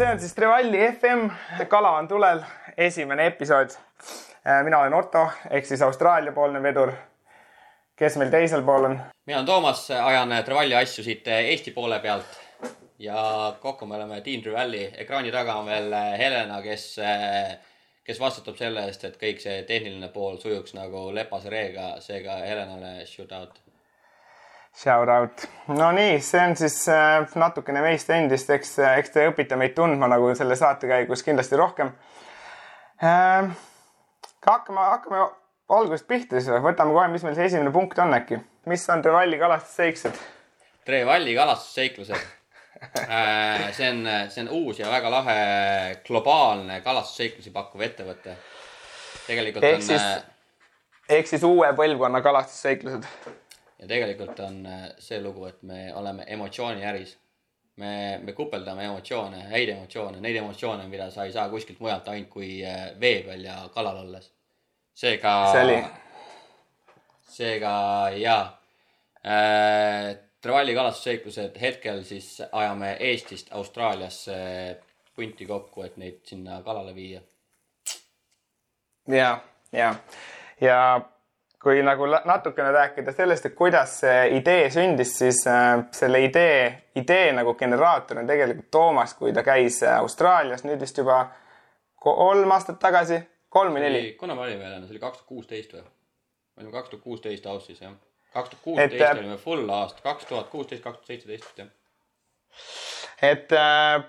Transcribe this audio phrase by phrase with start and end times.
[0.00, 1.28] see on siis Trevalli FM
[1.68, 2.40] Kala on tulel,
[2.76, 3.68] esimene episood.
[4.64, 6.92] mina olen Otto ehk siis Austraalia-poolne vedur.
[7.96, 9.00] kes meil teisel pool on?
[9.26, 12.40] mina olen Toomas, ajan Trevalli asju siit Eesti poole pealt.
[12.98, 16.96] ja kokku me oleme Team Trevalli, ekraani taga on veel Helena, kes,
[18.04, 23.04] kes vastutab selle eest, et kõik see tehniline pool sujuks nagu lepase reega, seega Helenale
[23.06, 23.60] shoot out
[24.76, 25.48] Shout out.
[25.68, 30.06] no nii, see on siis äh, natukene meist endist, eks, eks te õpite meid tundma
[30.08, 31.90] nagu selle saate käigus kindlasti rohkem
[33.02, 33.50] äh,.
[34.46, 35.24] hakkame, hakkame
[35.74, 38.38] algusest pihta siis, võtame kohe, mis meil see esimene punkt on äkki.
[38.70, 40.22] mis on Trevalli kalastusseiksed?
[40.86, 42.16] Trevalli kalastusseiklused
[43.10, 45.38] äh, see on, see on uus ja väga lahe
[46.06, 48.38] globaalne kalastusseiklusi pakkuv ettevõte.
[49.26, 50.24] tegelikult ehk on.
[51.18, 53.10] ehk siis uue põlvkonna kalastusseiklused
[53.80, 57.16] ja tegelikult on äh, see lugu, et me oleme emotsiooniäris.
[57.76, 62.28] me, me kupeldame emotsioone, häid emotsioone, neid emotsioone, mida sa ei saa kuskilt mujalt ainult
[62.28, 64.32] kui äh, vee peal ja kalal olles.
[64.94, 65.34] seega.
[67.22, 68.42] seega jaa
[69.26, 70.16] äh,.
[70.40, 74.36] Trevali kalastusseiklused hetkel siis ajame Eestist Austraaliasse
[75.14, 77.20] punti kokku, et neid sinna kalale viia.
[79.08, 79.40] ja,
[79.72, 79.94] ja,
[80.60, 80.78] ja
[81.62, 87.32] kui nagu natukene rääkida sellest, et kuidas see idee sündis, siis äh, selle idee, idee
[87.36, 91.26] nagu generaator on tegelikult Toomas, kui ta käis äh, Austraalias nüüd vist juba
[92.00, 93.20] kolm aastat tagasi,
[93.52, 94.04] kolm või neli.
[94.20, 95.82] kuna me olime see oli kaks tuhat kuusteist või?
[95.84, 97.92] me olime kaks tuhat kuusteist Aussis jah.
[98.32, 101.68] kaks tuhat kuusteist äh, olime full aasta, kaks tuhat kuusteist, kaks tuhat seitseteist jah.
[103.32, 104.00] et äh,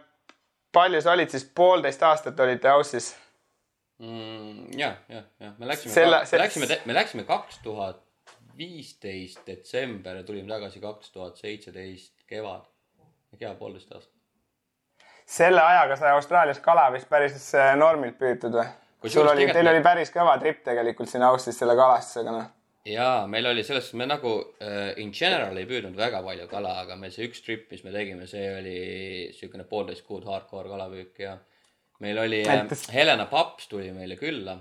[0.72, 3.12] palju sa olid siis, poolteist aastat olite Aussis
[4.02, 4.72] mm,.
[4.78, 8.02] jah, jah, jah, me läksime, Selle, me läksime, me läksime kaks tuhat
[8.58, 12.68] viisteist detsember ja tulime tagasi kaks tuhat seitseteist kevad.
[13.40, 14.14] hea poolteist aastat.
[15.26, 18.68] selle ajaga sai Austraalias kala vist päris äh, normilt püütud või?
[19.10, 19.76] sul oli, teil me...
[19.76, 22.50] oli päris kõva trip tegelikult siin Aussis selle kalastusega, noh
[22.86, 26.74] jaa, meil oli selles suhtes, me nagu uh, in general ei püüdnud väga palju kala,
[26.82, 28.78] aga meil see üks trip, mis me tegime, see oli
[29.30, 31.36] niisugune poolteist kuud hardcore kalapüük ja
[32.02, 32.90] meil oli Näitas.
[32.90, 34.58] Äh, Helena Paps tuli meile külla.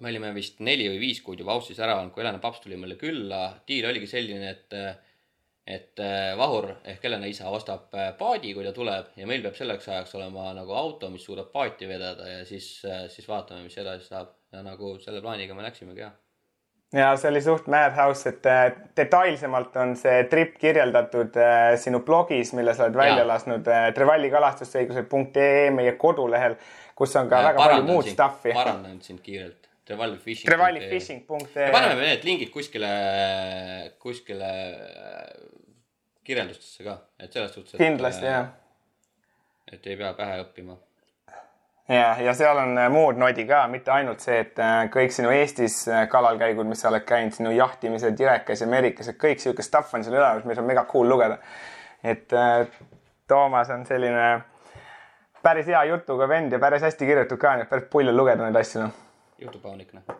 [0.00, 2.78] me olime vist neli või viis kuud juba Aussis ära olnud, kui Helena Paps tuli
[2.80, 3.42] meile külla.
[3.68, 4.78] diil oligi selline, et,
[5.66, 9.58] et äh, Vahur ehk Helena isa ostab äh, paadi, kui ta tuleb ja meil peab
[9.58, 12.72] selleks ajaks olema nagu auto, mis suudab paati vedada ja siis,
[13.12, 14.36] siis vaatame, mis edasi saab.
[14.50, 16.16] ja nagu selle plaaniga me läksimegi jah
[16.92, 18.64] ja see oli suht madhouse, et äh,
[18.96, 23.28] detailsemalt on see trip kirjeldatud äh, sinu blogis, mille sa oled välja ja.
[23.30, 26.58] lasknud äh, trevallikalastussõigused.ee meie kodulehel,
[26.98, 28.54] kus on ka ja, väga palju muud stuff'i.
[28.56, 29.70] parandan sind kiirelt.
[29.86, 30.50] trevallifishing.
[30.50, 31.70] trevallifishing.ee.
[31.74, 32.90] paneme need lingid kuskile,
[34.02, 34.52] kuskile
[36.26, 37.78] kirjeldustesse ka, et selles suhtes.
[37.78, 38.50] kindlasti jah.
[39.70, 40.78] et ei pea pähe õppima
[41.90, 45.32] ja, ja seal on äh, muud nodi ka, mitte ainult see, et äh, kõik sinu
[45.34, 49.66] Eestis äh, kalalkäigud, mis sa oled käinud, sinu jahtimised Jirekas ja Merikas, et kõik sihuke
[49.66, 51.38] stuff on seal üleval, mis on mega cool lugeda.
[52.04, 52.32] et
[53.28, 54.40] Toomas on selline
[55.42, 58.44] päris hea jutuga vend ja päris hästi kirjutatud ka, nii et päris pull on lugeda
[58.44, 58.94] neid asju, noh.
[59.38, 60.16] jutupaunik, noh.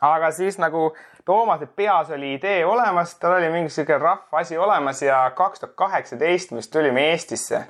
[0.00, 0.92] aga siis nagu
[1.28, 5.74] Toomase peas oli idee olemas, tal oli mingi sihuke rahva asi olemas ja kaks tuhat
[5.76, 7.66] kaheksateist, mis tulime Eestisse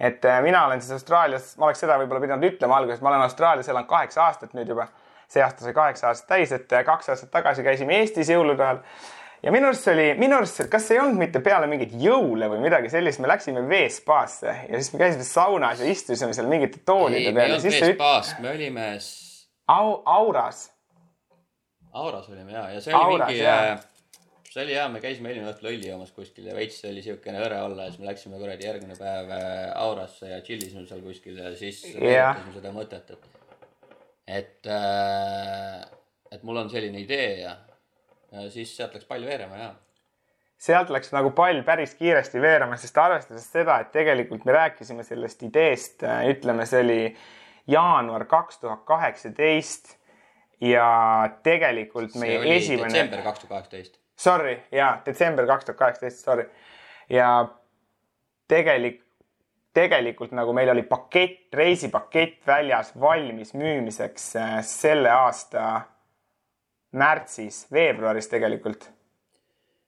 [0.00, 3.26] et äh, mina olen siis Austraalias, ma oleks seda võib-olla pidanud ütlema alguses, ma olen
[3.26, 4.88] Austraalias elanud kaheksa aastat nüüd juba.
[5.28, 8.78] see aasta sai kaheksa aastat täis, et äh, kaks aastat tagasi käisime Eestis jõulude ajal.
[9.42, 12.48] ja minu arust see oli, minu arust, kas see ei olnud mitte peale mingeid jõule
[12.48, 16.80] või midagi sellist, me läksime veespaasse ja siis me käisime saunas ja istusime seal mingite
[16.86, 17.28] toolide peal.
[17.28, 18.88] ei, me ei olnud veespaas, me olime
[19.68, 20.02] Au,.
[20.06, 20.72] Auras.
[21.92, 23.97] Auras olime ja, ja see oli Auras, mingi
[24.52, 27.60] see oli hea, me käisime eelmine õhtul õlli joomas kuskil ja veits oli siukene hõre
[27.66, 31.52] olla ja siis me läksime kuradi järgmine päev äh, Aurasse ja tšillisime seal kuskil ja
[31.58, 32.38] siis yeah.
[32.54, 33.28] seda mõtet, et,
[34.40, 35.82] et, äh,
[36.32, 37.52] et mul on selline idee ja,
[38.32, 39.68] ja siis sealt läks pall veerema ja
[40.58, 45.44] sealt läks nagu pall päris kiiresti veerema, sest arvestades seda, et tegelikult me rääkisime sellest
[45.46, 47.00] ideest, äh, ütleme, see oli
[47.68, 49.94] jaanuar kaks tuhat kaheksateist
[50.64, 50.90] ja
[51.44, 52.88] tegelikult meie esimene.
[52.90, 56.48] detsember kaks tuhat kaheksateist Sorry, jaa, detsember kaks tuhat kaheksateist, sorry.
[57.10, 57.28] ja
[58.50, 59.00] tegelik,
[59.74, 65.68] tegelikult nagu meil oli pakett, reisipakett väljas valmis müümiseks äh, selle aasta
[66.98, 68.88] märtsis, veebruaris tegelikult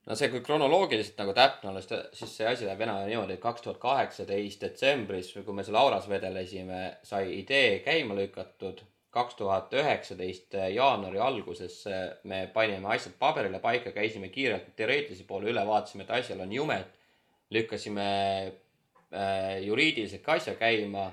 [0.07, 3.65] no see, kui kronoloogiliselt nagu täpne olla, siis see asi läheb enam-vähem niimoodi, et kaks
[3.67, 10.55] tuhat kaheksateist detsembris, kui me selle Auras vedelesime, sai idee käima lükatud kaks tuhat üheksateist
[10.75, 11.83] jaanuari alguses
[12.25, 16.99] me panime asjad paberile paika, käisime kiirelt teoreetilise poole üle, vaatasime, et asjal on jumet.
[17.51, 18.07] lükkasime
[18.47, 21.11] äh, juriidilise asja käima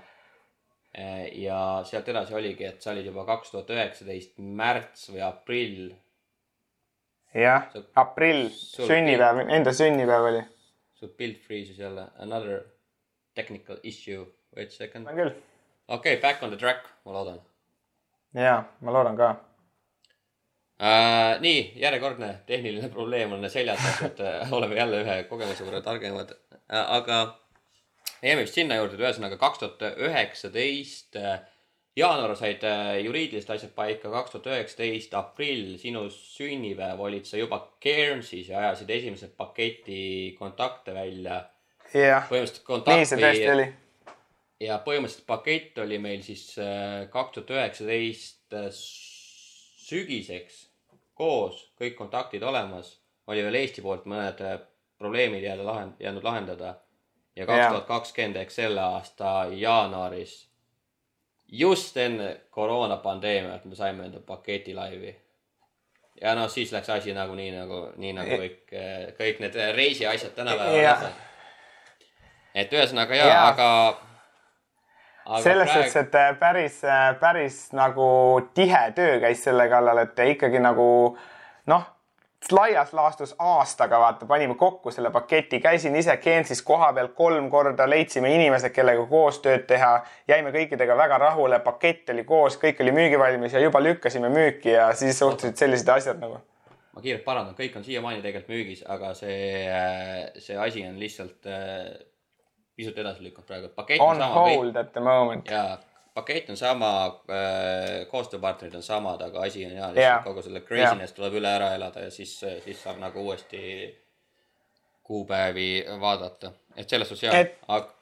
[1.33, 5.91] ja sealt edasi oligi, et sa olid juba kaks tuhat üheksateist märts või aprill.
[7.38, 10.45] jah, aprill, sünnipäev, enda sünnipäev oli.
[10.97, 12.63] su pilt freeze'is jälle, another
[13.35, 15.07] technical issue, wait a second.
[15.07, 15.35] on küll.
[15.88, 17.41] okei okay,, back on the track, ma loodan.
[18.33, 19.29] Jaa, ma loodan ka
[20.81, 21.39] äh,.
[21.39, 26.83] nii, järjekordne tehniline probleem on seljas, et äh, oleme jälle ühe kogemuse võrra targemad äh,,
[27.00, 27.21] aga
[28.21, 31.39] jääme vist sinna juurde, et ühesõnaga kaks tuhat üheksateist äh,
[31.97, 37.62] jaanuar said äh, juriidilised asjad paika, kaks tuhat üheksateist aprill, sinu sünnipäev, olid sa juba
[37.83, 41.41] Cairnsis ja ajasid esimese paketi kontakte välja.
[41.94, 43.68] jah, nii see tõesti oli.
[44.59, 46.56] Ja põhimõtteliselt pakett oli meil siis
[47.12, 48.57] kaks tuhat üheksateist
[49.88, 50.68] sügiseks
[51.18, 54.59] koos, kõik kontaktid olemas, oli veel Eesti poolt mõned äh,
[54.98, 56.75] probleemid jääda lahend-, jäänud lahendada.
[57.36, 60.48] ja kaks tuhat kakskümmend ehk selle aasta jaanuaris,
[61.48, 65.15] just enne koroonapandeemiat me saime enda paketi laivi.
[66.21, 71.09] ja noh, siis läks asi nagunii nagu, nii nagu kõik, äh, kõik need reisiasjad tänapäeval.
[72.56, 73.71] et ühesõnaga jaa ja., aga
[75.44, 75.83] selles praegu...
[75.83, 78.07] suhtes, et äh, päris, äh, päris nagu
[78.53, 80.88] tihe töö käis selle kallal, et ikkagi nagu
[81.68, 81.85] noh,
[82.51, 88.31] laias laastus aastaga vaata, panime kokku selle paketi, käisin ise Gensis kohapeal kolm korda, leidsime
[88.35, 89.94] inimesed, kellega koostööd teha,
[90.27, 94.91] jäime kõikidega väga rahule, pakett oli koos, kõik oli müügivalmis ja juba lükkasime müüki ja
[94.95, 96.39] siis suhtusid sellised asjad nagu.
[96.95, 101.51] Ma kiirelt parandan, kõik on siiamaani tegelikult müügis, aga see, äh, see asi on lihtsalt
[102.77, 103.69] pisut edasi lükanud praegu,
[104.00, 104.33] on, sama.
[104.33, 105.50] hold at the moment.
[105.51, 105.77] jaa,
[106.13, 110.24] pakett on sama äh,, koostööpartnerid on samad, aga asi on jaa, lihtsalt yeah.
[110.25, 111.18] kogu selle craziness yeah.
[111.19, 113.62] tuleb üle ära elada ja siis, siis saab nagu uuesti
[115.07, 117.57] kuupäevi vaadata, et selles suhtes jaa et...
[117.68, 117.94] aga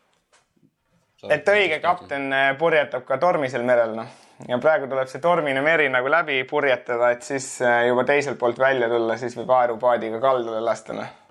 [1.31, 4.10] et õige kapten äh, purjetab ka tormisel merel, noh.
[4.50, 8.60] ja praegu tuleb see tormine meri nagu läbi purjetada, et siis äh, juba teiselt poolt
[8.60, 11.21] välja tulla, siis võib aerupaadiga kaldale lasta, noh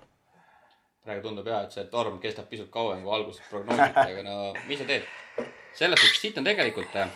[1.05, 4.35] praegu tundub jah, et see torm kestab pisut kauem kui alguses prognoositi, aga no
[4.69, 5.05] mis sa teed.
[5.75, 7.11] selles suhtes siit on tegelikult äh,,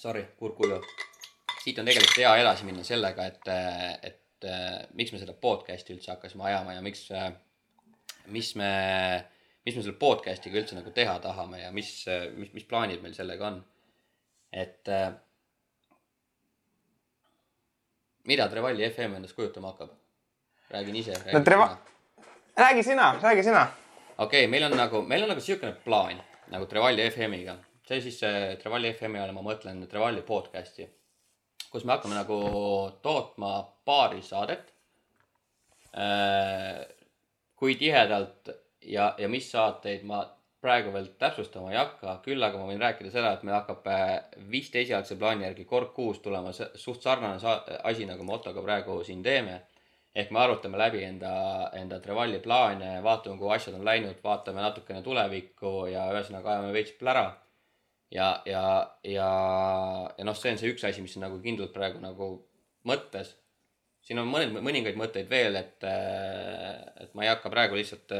[0.00, 0.78] sorry, kurk kuju.
[1.60, 3.50] siit on tegelikult hea edasi minna sellega, et,
[4.10, 7.28] et äh, miks me seda podcast'i üldse hakkasime ajama ja miks äh,,
[8.32, 8.70] mis me,
[9.66, 11.92] mis me selle podcast'iga üldse nagu teha tahame ja mis,
[12.38, 13.60] mis, mis plaanid meil sellega on.
[14.64, 15.10] et äh,
[18.24, 19.92] mida Trevalli FM endast kujutama hakkab
[20.74, 21.14] räägin ise.
[21.32, 21.76] no Treva-,
[22.56, 23.66] räägi sina, räägi sina.
[24.16, 27.56] okei okay,, meil on nagu, meil on nagu siukene plaan nagu Trevalli FM-iga.
[27.88, 30.88] see siis äh, Trevalli FM-i all ma mõtlen Trevalli podcast'i,
[31.70, 32.38] kus me hakkame nagu
[33.02, 34.72] tootma paari saadet
[35.96, 36.86] äh,.
[37.56, 38.50] kui tihedalt
[38.82, 40.24] ja, ja mis saateid ma
[40.64, 44.16] praegu veel täpsustama ei hakka, küll aga ma võin rääkida seda, et meil hakkab äh,
[44.50, 47.38] vist esialgse plaani järgi kord kuus tulema suht sarnane
[47.82, 49.60] asi, nagu me Ottoga praegu siin teeme
[50.14, 51.34] ehk me arutame läbi enda,
[51.74, 56.94] enda Trevalli plaane, vaatame, kuhu asjad on läinud, vaatame natukene tulevikku ja ühesõnaga ajame veits
[57.00, 57.24] plära.
[58.14, 58.64] ja, ja,
[59.02, 59.30] ja,
[60.18, 62.28] ja noh, see on see üks asi, mis on nagu kindlalt praegu nagu
[62.86, 63.34] mõttes.
[64.04, 68.14] siin on mõned, mõningaid mõtteid veel, et, et ma ei hakka praegu lihtsalt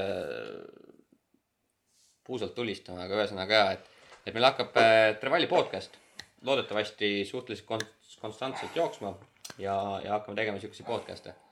[2.24, 3.86] puusalt tulistama, aga ühesõnaga ja, et,
[4.27, 4.74] et meil hakkab
[5.20, 6.01] Trevalli podcast
[6.44, 7.86] loodetavasti suhteliselt
[8.20, 9.15] konstantselt jooksma
[9.58, 11.44] ja, ja hakkame tegema siukseid podcast'e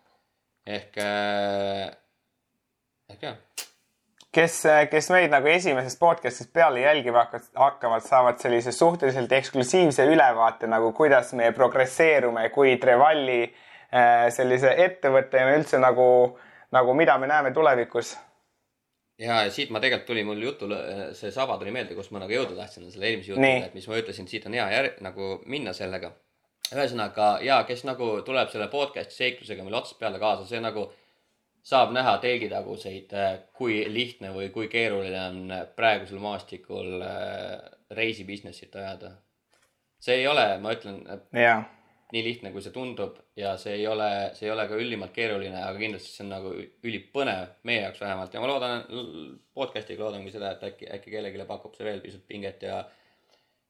[0.66, 1.90] ehk, äh,
[3.10, 3.38] ehk jah.
[4.32, 10.88] Kes, kes meid nagu esimesest podcast'ist peale jälgima hakkavad, saavad sellise suhteliselt eksklusiivse ülevaate nagu,
[10.96, 16.06] kuidas me progresseerume kui Trevalli äh, sellise ettevõttena üldse nagu,
[16.72, 18.14] nagu mida me näeme tulevikus.
[19.18, 20.72] ja, ja siit ma tegelikult tuli mul jutul,
[21.12, 24.00] see saba tuli meelde, kus ma nagu jõuda tahtsin selle eelmise jutuga, et mis ma
[24.00, 26.14] ütlesin, siit on hea järg, nagu minna sellega
[26.72, 30.86] ühesõnaga ja kes nagu tuleb selle podcast'i seiklusega meil otsast peale kaasa, see nagu
[31.62, 37.60] saab näha telgitaguseid, äh, kui lihtne või kui keeruline on praegusel maastikul äh,
[37.94, 39.12] reisi business'it ajada.
[40.02, 41.62] see ei ole, ma ütlen yeah.,
[42.12, 45.62] nii lihtne, kui see tundub ja see ei ole, see ei ole ka ülimalt keeruline,
[45.62, 48.82] aga kindlasti see on nagu ülipõnev meie jaoks vähemalt ja ma loodan,
[49.56, 52.82] podcast'iga loodangi seda, et äkki, äkki kellelegi pakub see veel pisut pinget ja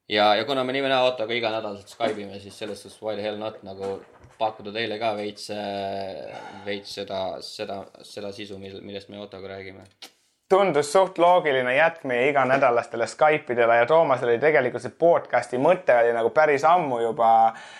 [0.09, 3.15] ja, ja kuna me nii või naa Ottoga iganädalaselt Skype ime, siis selles suhtes why
[3.15, 3.95] the hell not nagu
[4.39, 5.49] pakkuda teile ka veits,
[6.65, 9.85] veits seda, seda, seda sisu, mil, millest me Ottoga räägime.
[10.53, 15.95] Tundus suht loogiline jätk meie iganädalastele Skype idele ja Toomasel oli tegelikult see podcast'i mõte
[15.97, 17.29] oli nagu päris ammu juba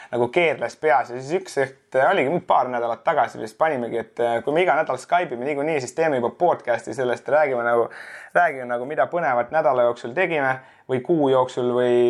[0.10, 4.56] nagu keerles peas ja siis üks hetk oligi paar nädalat tagasi vist panimegi, et kui
[4.56, 7.86] me iga nädal Skype ime niikuinii, siis teeme juba podcast'i sellest ja räägime nagu,
[8.34, 10.56] räägime nagu, mida põnevat nädala jooksul tegime
[10.90, 12.02] või kuu jooksul või,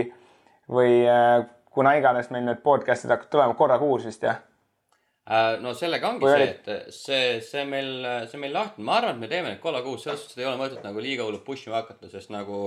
[0.71, 1.43] või äh,
[1.75, 4.39] kuna iganes meil need podcast'id hakkavad tulema korra kuus vist jah.
[4.39, 4.52] Äh,
[5.63, 7.93] no sellega ongi Või see, et see, see meil,
[8.27, 10.59] see meil lahti, ma arvan, et me teeme neid kolla kuus, selles suhtes ei ole
[10.59, 12.57] mõtet nagu liiga hullult push ima hakata, sest nagu,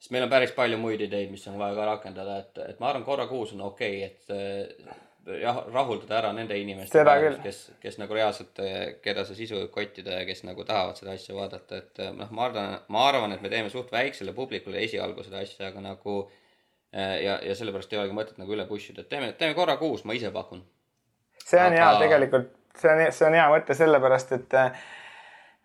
[0.00, 2.90] sest meil on päris palju muid ideid, mis on vaja ka rakendada, et, et ma
[2.90, 7.04] arvan, korra kuus on okei okay,, et äh, jah, rahuldada ära nende inimeste
[7.44, 8.58] kes, kes nagu reaalselt,
[9.04, 12.48] keda see sisu võib kottida ja kes nagu tahavad seda asja vaadata, et noh, ma
[12.48, 16.18] arvan, ma arvan, et me teeme suht väiksele publikule esialgu seda asja, aga nagu
[16.90, 20.02] ja, ja sellepärast ei olegi mõtet nagu üle push ida, et teeme, teeme korra kuus,
[20.02, 20.66] ma ise pakun
[21.50, 21.76] see on aga...
[21.82, 24.82] hea tegelikult, see on, see on hea mõte sellepärast, et äh,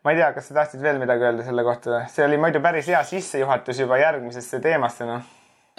[0.06, 2.90] ma ei tea, kas sa tahtsid veel midagi öelda selle kohta see oli muidu päris
[2.92, 5.28] hea sissejuhatus juba järgmisesse teemasse, noh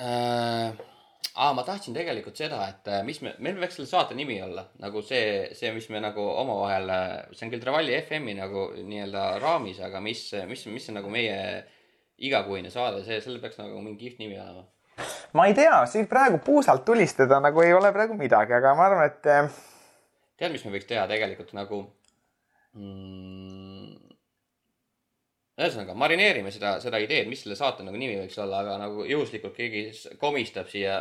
[0.03, 0.75] äh,.
[1.35, 4.67] aa, ma tahtsin tegelikult seda, et äh, mis me, meil võiks selle saate nimi olla
[4.83, 9.29] nagu see, see, mis me nagu omavahel, äh, see on küll Travalli FM-i nagu nii-öelda
[9.43, 11.39] raamis, aga mis, mis, mis on nagu meie
[12.27, 14.65] igakuine saade, see, sellel peaks nagu mingi kihvt nimi olema
[15.37, 19.11] ma ei tea, siin praegu puusalt tulistada nagu ei ole praegu midagi, aga ma arvan,
[19.11, 19.29] et
[20.37, 21.83] tead, mis me võiks teha tegelikult nagu
[22.76, 23.95] mm,?
[25.57, 29.57] ühesõnaga, marineerime seda, seda ideed, mis selle saate nagu nimi võiks olla, aga nagu juhuslikult
[29.57, 29.87] keegi
[30.21, 30.99] komistab siia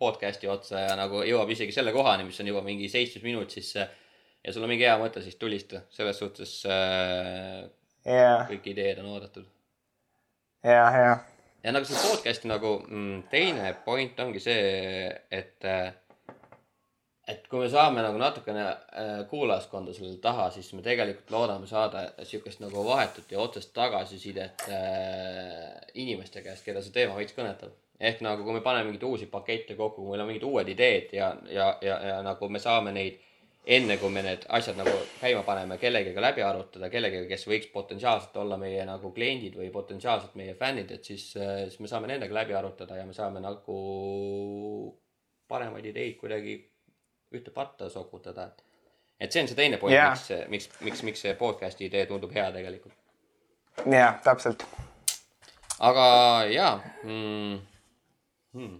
[0.00, 3.74] podcast'i otsa ja nagu jõuab isegi selle kohani, mis on juba mingi seitsmes minut, siis
[3.76, 5.82] ja sul on mingi hea mõte, siis tulista.
[5.90, 7.66] selles suhtes äh,
[8.06, 8.46] yeah.
[8.48, 9.48] kõik ideed on oodatud.
[10.64, 11.14] ja, ja.
[11.64, 15.92] ja nagu selle podcast'i nagu mm, teine point ongi see, et äh,
[17.28, 22.06] et kui me saame nagu natukene äh, kuulajaskonda selle taha, siis me tegelikult loodame saada
[22.24, 27.76] sihukest nagu vahetut ja otsest tagasisidet äh, inimeste käest, keda see teema veits kõnetab.
[28.00, 31.12] ehk nagu, kui me paneme mingeid uusi pakette kokku, kui meil on mingid uued ideed
[31.12, 33.18] ja, ja, ja, ja nagu me saame neid
[33.76, 38.38] enne, kui me need asjad nagu käima paneme, kellegagi läbi arutada, kellegagi, kes võiks potentsiaalselt
[38.40, 42.40] olla meie nagu kliendid või potentsiaalselt meie fännid, et siis, äh, siis me saame nendega
[42.40, 43.78] läbi arutada ja me saame nagu
[45.48, 46.56] paremaid ideid kuidagi
[47.32, 48.64] ühte patta sokutada, et.
[49.20, 52.34] et see on see teine point yeah., miks, miks, miks, miks see podcast'i idee tundub
[52.34, 52.94] hea tegelikult.
[53.84, 54.66] jah yeah,, täpselt.
[55.78, 56.04] aga
[56.50, 57.58] jaa mm,.
[58.52, 58.76] Hmm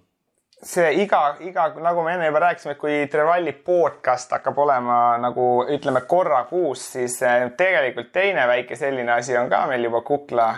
[0.62, 6.00] see iga, iga, nagu me enne juba rääkisime, kui Trevalli podcast hakkab olema nagu ütleme
[6.00, 10.48] korra kuus, siis eh, tegelikult teine väike selline asi on ka meil juba kukla,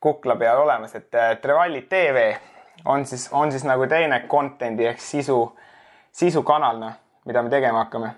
[0.00, 2.30] kukla peal olemas, et eh, Trevalli tv
[2.84, 5.42] on siis, on siis nagu teine content'i ehk sisu,
[6.12, 6.96] sisukanal, noh
[7.28, 8.14] mida me tegema hakkame?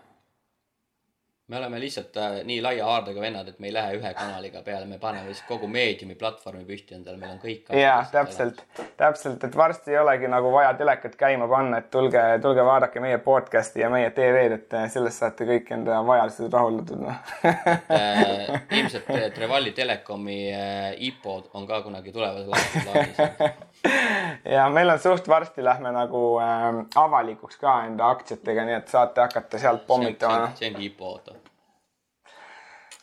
[1.51, 4.87] me oleme lihtsalt äh, nii laia haardega vennad, et me ei lähe ühe kanaliga peale,
[4.87, 7.73] me paneme lihtsalt kogu meediumi platvormi püsti endale, meil on kõik.
[7.75, 8.63] ja täpselt,
[9.01, 13.19] täpselt, et varsti ei olegi nagu vaja telekat käima panna, et tulge, tulge vaadake meie
[13.25, 17.17] podcast'i ja meie TV-d, et äh, sellest saate kõik enda vajadused rahuldatud no.
[17.51, 20.39] äh, ilmselt äh, Trevali Telekomi
[21.11, 23.19] IPO-d on ka kunagi tuleval plaanis
[24.55, 29.21] ja meil on suht varsti lähme nagu äh, avalikuks ka enda aktsiatega, nii et saate
[29.21, 30.51] hakata sealt pommitama.
[30.59, 31.35] see ongi IPO, oota.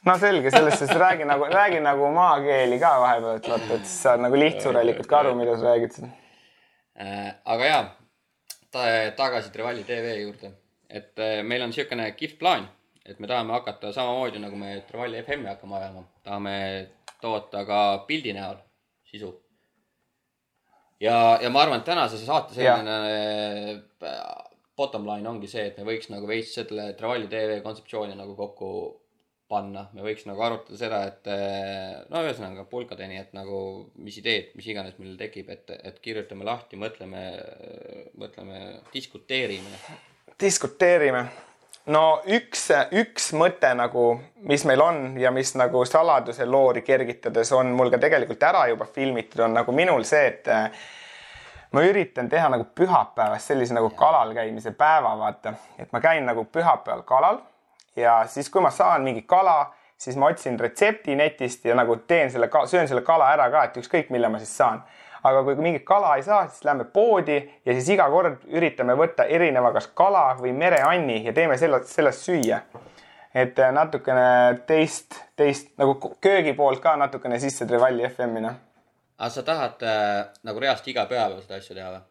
[0.05, 4.01] no selge, sellest siis räägi nagu, räägi nagu maakeeli ka vahepeal, et vaata, et siis
[4.07, 6.11] saad nagu lihtsurelikult ka aru, mida sa räägid siin
[6.99, 7.33] äh,.
[7.45, 7.83] aga jaa
[8.71, 10.53] ta,, tagasi Trevali tv juurde,
[10.89, 12.69] et äh, meil on niisugune kihvt plaan,
[13.05, 16.55] et me tahame hakata samamoodi nagu me Trevali FM-i hakkame ajama, tahame
[17.21, 18.57] toota ka pildi näol
[19.07, 19.31] sisu
[21.03, 22.97] ja, ja ma arvan, et tänase saate selline
[24.03, 24.21] äh,
[24.77, 28.71] bottom line ongi see, et me võiks nagu veits selle Travalli tv kontseptsiooni nagu kokku
[29.47, 33.59] panna, me võiks nagu arutada seda, et äh, no ühesõnaga pulkadeni, et nagu
[34.03, 37.27] mis ideed, mis iganes meil tekib, et, et kirjutame lahti, mõtleme,
[38.19, 38.63] mõtleme,
[38.93, 39.83] diskuteerime.
[40.41, 41.27] diskuteerime
[41.93, 44.09] no üks, üks mõte nagu,
[44.49, 48.87] mis meil on ja mis nagu saladuse loori kergitades on mul ka tegelikult ära juba
[48.93, 50.69] filmitud, on nagu minul see, et äh,
[51.71, 56.45] ma üritan teha nagu pühapäevast sellise nagu kalal käimise päeva, vaata, et ma käin nagu
[56.51, 57.41] pühapäeval kalal
[57.95, 62.31] ja siis, kui ma saan mingi kala, siis ma otsin retsepti netist ja nagu teen
[62.31, 64.83] selle, söön selle kala ära ka, et ükskõik, mille ma siis saan
[65.23, 69.25] aga kui mingit kala ei saa, siis lähme poodi ja siis iga kord üritame võtta
[69.25, 72.61] erineva, kas kala või mereanni ja teeme sellest, sellest süüa.
[73.33, 78.55] et äh, natukene teist, teist nagu köögi poolt ka natukene sisse Trevalli FM-i, noh.
[79.17, 82.05] aga sa tahad äh, nagu reaalselt iga pühapäev seda asja teha või?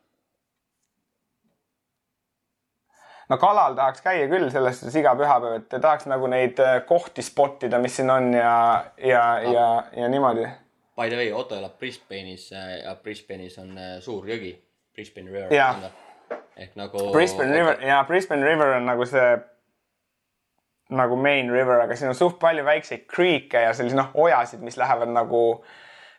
[3.28, 7.22] No kalal tahaks käia küll selles suhtes iga pühapäev, et tahaks nagu neid äh, kohti
[7.22, 8.52] spottida, mis siin on ja,
[9.02, 9.66] ja ah., ja,
[9.96, 10.46] ja niimoodi
[10.96, 14.54] by the way, Otto elab Brisbane'is äh, ja Brisbane'is on äh, suur jõgi,
[14.94, 15.90] Brisbane River.
[16.56, 17.10] ehk nagu.
[17.12, 19.36] Brisbane River ja Brisbane River on nagu see
[20.96, 24.76] nagu main river, aga siin on suht palju väikseid creek'e ja selliseid noh, ojasid, mis
[24.78, 25.40] lähevad nagu,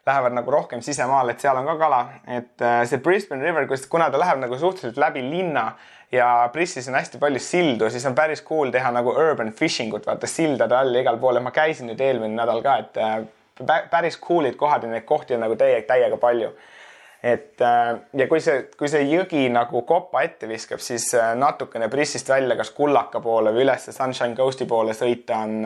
[0.05, 2.01] lähevad nagu rohkem sisemaale, et seal on ka kala.
[2.27, 5.71] et see Brisbane River, kuna ta läheb nagu suhteliselt läbi linna
[6.11, 10.07] ja Brisbane'is on hästi palju sildu, siis on päris cool teha nagu urban fishing ut,
[10.07, 13.19] vaata sildade all ja igal pool ja ma käisin nüüd eelmine nädal ka, et äh,
[13.91, 16.53] päris cool'id kohad ja neid kohti on nagu täie, täiega palju
[17.23, 21.89] et äh, ja kui see, kui see jõgi nagu kopa ette viskab, siis äh, natukene
[21.91, 25.65] Brissist välja, kas Kullaka poole või üles Sunshine Coast'i poole sõita on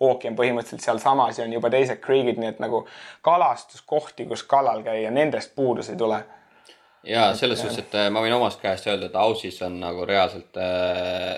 [0.00, 2.84] ookean põhimõtteliselt sealsamas ja on juba teised kriigid, nii et nagu
[3.26, 6.22] kalastuskohti, kus kalal käia, nendest puudus ei tule.
[7.06, 11.36] Ja selles suhtes, et ma võin omast käest öelda, et Aussis on nagu reaalselt äh,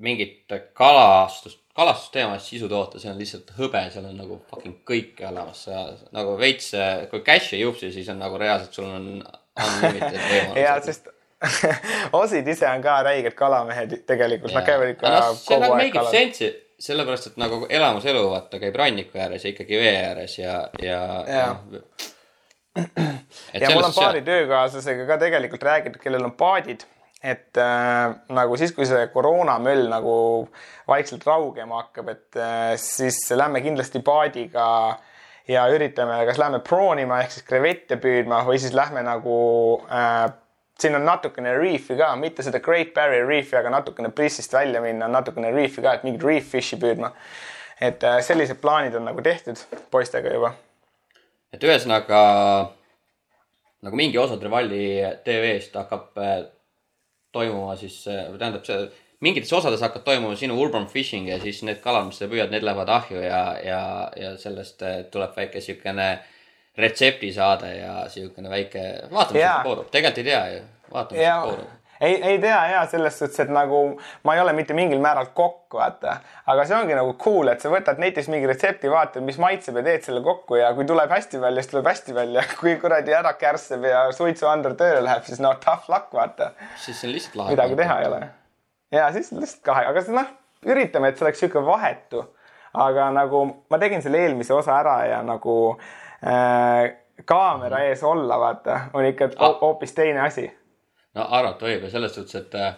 [0.00, 5.64] mingit kalastust kalastusteemas sisu toota, see on lihtsalt hõbe, seal on nagu fucking kõike olemas,
[5.68, 5.86] sa
[6.16, 6.72] nagu veits,
[7.12, 11.10] kui cash ei jupsi, siis on nagu reaalselt, sul on unlimited võimalused ja, sest
[12.20, 16.42] osid ise on ka räiged kalamehed tegelikult, nad käivad ikka no, kogu nagu aeg kalas.
[16.80, 21.46] sellepärast et nagu elamuselu vaata käib ranniku ääres ja ikkagi vee ääres ja, ja, ja.
[21.54, 22.10] ja
[23.60, 26.86] ja mul on paari töökaaslasega ka tegelikult räägitud, kellel on paadid
[27.20, 30.14] et äh, nagu siis, kui see koroonamöll nagu
[30.88, 34.66] vaikselt raugema hakkab, et äh, siis lähme kindlasti paadiga
[35.48, 39.36] ja üritame, kas lähme proonima ehk siis krevette püüdma või siis lähme nagu
[39.92, 40.30] äh,
[40.80, 45.08] siin on natukene reef'i ka, mitte seda Great Barrier Reef'i, aga natukene Brissist välja minna,
[45.12, 47.12] natukene reef'i ka, et mingit reef fish'i püüdma.
[47.80, 49.60] et äh, sellised plaanid on nagu tehtud
[49.90, 50.54] poistega juba.
[51.54, 52.22] Et ühesõnaga
[53.84, 56.42] nagu mingi osa Trevali TV-st hakkab äh,
[57.32, 58.84] toimuma siis, tähendab see,
[59.24, 62.64] mingites osades hakkab toimuma sinu urban fishing ja siis need kalad, mis sa püüad, need
[62.66, 63.82] lähevad ahju ja, ja,
[64.16, 66.08] ja sellest eh, tuleb väike siukene
[66.80, 70.64] retseptisaade ja siukene väike, vaatame, mis koorub, tegelikult ei tea ju,
[70.94, 73.80] vaatame, mis koorub ei, ei tea ja selles suhtes, et nagu
[74.24, 76.16] ma ei ole mitte mingil määral kokk, vaata.
[76.46, 79.84] aga see ongi nagu cool, et sa võtad netist mingi retsepti, vaatad, mis maitseb ja
[79.86, 82.44] teed selle kokku ja kui tuleb hästi välja, siis tuleb hästi välja.
[82.60, 86.52] kui kuradi ära kärsseb ja suitsuander tööle läheb, siis no tough luck, vaata.
[86.76, 87.56] siis see on lihtsalt lahe.
[87.56, 88.20] midagi teha ei ole.
[88.96, 90.36] ja siis lihtsalt kahe, aga noh,
[90.66, 92.24] üritame, et see oleks sihuke vahetu.
[92.80, 95.54] aga nagu ma tegin selle eelmise osa ära ja nagu
[96.22, 96.96] äh,
[97.28, 99.58] kaamera ees olla, vaata, on ikka ah.
[99.60, 100.46] hoopis teine asi
[101.16, 102.74] no arvata võib ja selles suhtes, et äh,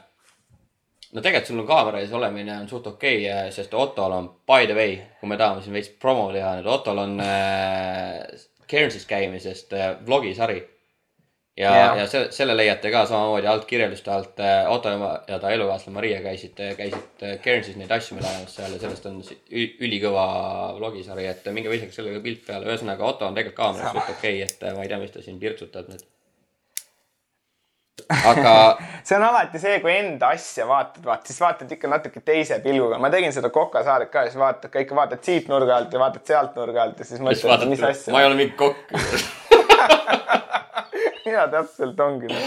[1.13, 4.29] no tegelikult sul on kaamera ees olemine on suht okei okay,, äh, sest Ottol on
[4.49, 8.21] by the way, kui me tahame siin veits promo teha, nüüd Ottol on äh,
[8.71, 10.63] Cairnsis käimisest äh, vlogisari.
[11.57, 14.71] ja yeah., ja selle, selle leiate ka samamoodi alt kirjelduste alt äh,.
[14.73, 14.89] Otto
[15.29, 19.21] ja ta elukaaslane Maria käisid, käisid Cairnsis neid asju meil ajamas seal ja sellest on
[19.53, 20.25] ülikõva
[20.79, 22.71] vlogisari, et minge visake sellega pilt peale.
[22.73, 25.37] ühesõnaga Otto on tegelikult kaameras suht okei okay,, et ma ei tea, mis ta siin
[25.45, 26.09] pirtsutab nüüd
[28.31, 28.55] aga
[29.07, 32.99] see on alati see, kui enda asja vaatad, vaat siis vaatad ikka natuke teise pilguga.
[33.03, 36.25] ma tegin seda Kokasaaret ka, siis vaatad ka ikka vaatad siit nurga alt ja vaatad
[36.29, 38.15] sealt nurga alt ja siis mõtled, mis asja.
[38.15, 38.93] ma ei ole mingi kokk
[41.33, 42.43] ja täpselt ongi no..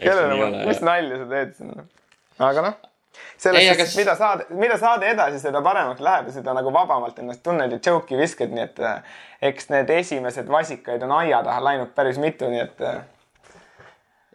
[0.00, 1.86] kellele, mis nalja sa teed sinna.
[2.38, 2.78] aga noh,
[3.36, 7.18] selles suhtes kas..., mida saade, mida saade edasi, seda paremaks läheb ja seda nagu vabamalt
[7.22, 9.18] ennast tunned ja joke'i viskad, nii et eh,
[9.50, 13.00] eks need esimesed vasikaid on aia taha läinud päris mitu, nii et eh,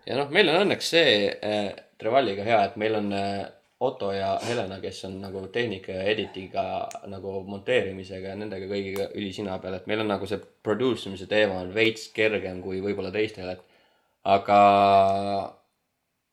[0.08, 3.46] ja noh, meil on õnneks see äh, Trevaliga hea, et meil on äh,
[3.80, 6.64] Otto ja Helena, kes on nagu tehnika ja editiga
[7.12, 11.60] nagu monteerimisega ja nendega kõigiga ülisina peal, et meil on nagu see produce imise teema
[11.62, 13.62] on veits kergem kui võib-olla teistel, et
[14.34, 14.62] aga,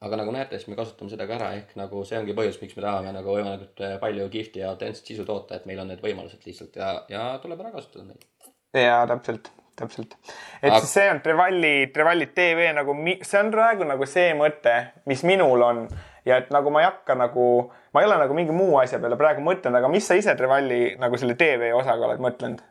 [0.09, 2.79] aga nagu näete, siis me kasutame seda ka ära, ehk nagu see ongi põhjus, miks
[2.79, 6.01] me tahame nagu võimalikult äh, palju kihvti ja autentset sisu toota, et meil on need
[6.05, 8.25] võimalused lihtsalt ja, ja tuleb ära kasutada neid.
[8.73, 10.17] ja täpselt täpselt.
[10.63, 10.81] et Aga...
[10.81, 14.77] siis see on Trevalli, Trevalli tv nagu, see on praegu nagu see mõte,
[15.11, 15.87] mis minul on
[16.29, 17.49] ja et nagu ma ei hakka nagu,
[17.95, 20.95] ma ei ole nagu mingi muu asja peale praegu mõtelnud, aga mis sa ise Trevalli
[21.01, 22.65] nagu selle tv osaga oled mõtelnud?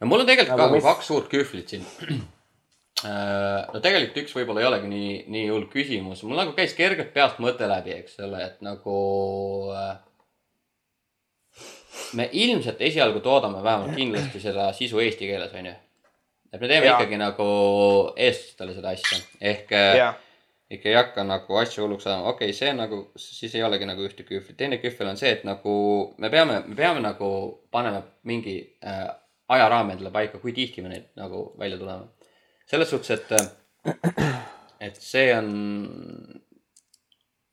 [0.00, 0.88] no mul on tegelikult nagu ka mis...
[0.88, 1.86] kaks suurt kühvlit siin.
[3.04, 7.10] Äh, no tegelikult üks võib-olla ei olegi nii, nii hull küsimus, mul nagu käis kergelt
[7.12, 8.94] peast mõte läbi, eks ole, et nagu
[9.76, 9.90] äh,
[12.16, 15.74] me ilmselt esialgu toodame vähemalt kindlasti seda sisu eesti keeles, onju
[16.52, 16.94] et me teeme ja.
[16.94, 17.48] ikkagi nagu
[18.16, 20.08] eestlastele seda asja, ehk äh, ja.
[20.72, 24.04] ikka ei hakka nagu asju hulluks ajama, okei okay,, see nagu, siis ei olegi nagu
[24.06, 25.76] ühte kühvlit, teine kühvel on see, et nagu
[26.22, 27.30] me peame, me peame nagu
[27.74, 29.06] panema mingi äh,
[29.56, 32.12] ajaraami endale paika, kui tihti me neid nagu välja tuleme.
[32.66, 34.42] selles suhtes, et, äh,
[34.88, 35.50] et see on,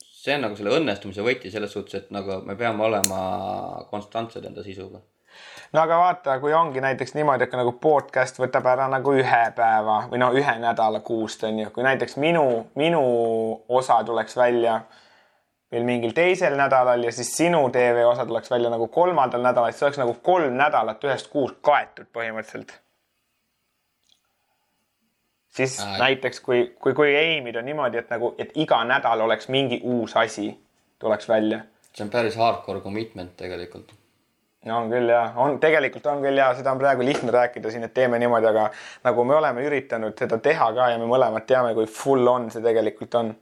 [0.01, 3.23] see on nagu selle õnnestumise võti selles suhtes, et nagu me peame olema
[3.91, 5.03] konstantsed enda sisuga
[5.73, 10.03] no aga vaata, kui ongi näiteks niimoodi, et nagu podcast võtab ära nagu ühe päeva
[10.11, 12.45] või no ühe nädala kuust on ju, kui näiteks minu,
[12.79, 13.01] minu
[13.69, 14.81] osa tuleks välja
[15.73, 19.87] veel mingil teisel nädalal ja siis sinu tv osa tuleks välja nagu kolmandal nädalal, siis
[19.87, 22.77] oleks nagu kolm nädalat ühest kuust kaetud põhimõtteliselt.
[25.53, 25.97] siis äh.
[25.99, 30.17] näiteks kui, kui, kui Amy'd on niimoodi, et nagu, et iga nädal oleks mingi uus
[30.17, 30.51] asi,
[30.99, 31.63] tuleks välja.
[31.93, 33.93] see on päris hardcore commitment tegelikult
[34.69, 37.85] no on küll ja on, tegelikult on küll ja seda on praegu lihtne rääkida siin,
[37.87, 38.67] et teeme niimoodi, aga
[39.07, 42.63] nagu me oleme üritanud seda teha ka ja me mõlemad teame, kui full on see
[42.63, 43.33] tegelikult on.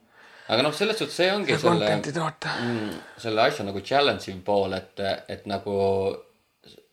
[0.48, 4.74] aga noh, selles suhtes see ongi ja selle, mm, selle asja nagu challenge iv pool,
[4.78, 5.78] et, et nagu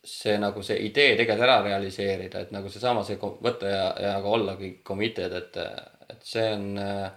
[0.09, 4.37] see nagu see idee tegelikult ära realiseerida, et nagu seesama, see võtta ja, ja ka
[4.37, 5.59] ollagi committed, et,
[6.09, 7.09] et see on äh,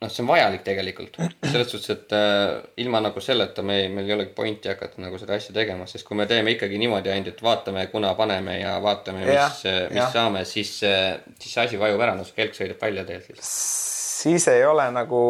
[0.00, 4.16] noh, see on vajalik tegelikult selles suhtes, et äh, ilma nagu selleta me, meil ei
[4.16, 7.42] olegi pointi hakata nagu seda asja tegema, sest kui me teeme ikkagi niimoodi ainult, et
[7.44, 10.10] vaatame, kuna paneme ja vaatame, mis, mis ja.
[10.12, 13.44] saame, siis, siis see asi vajub ära, no see kelk sõidab välja tegelikult.
[13.44, 15.20] siis ei ole nagu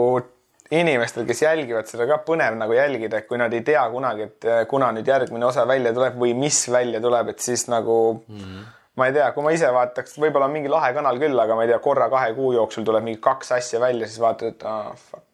[0.71, 4.47] inimestel, kes jälgivad seda ka põnev nagu jälgida, et kui nad ei tea kunagi, et
[4.47, 8.45] äh, kuna nüüd järgmine osa välja tuleb või mis välja tuleb, et siis nagu mm.
[8.45, 8.69] -hmm
[9.01, 11.65] ma ei tea, kui ma ise vaataks, võib-olla on mingi lahe kanal küll, aga ma
[11.65, 14.81] ei tea, korra kahe kuu jooksul tuleb mingi kaks asja välja, siis vaatad, et aa
[14.91, 15.29] ah, fuck.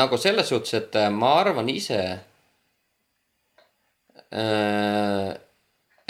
[0.00, 2.00] nagu, selles suhtes, et äh, ma arvan ise
[4.32, 5.30] äh,.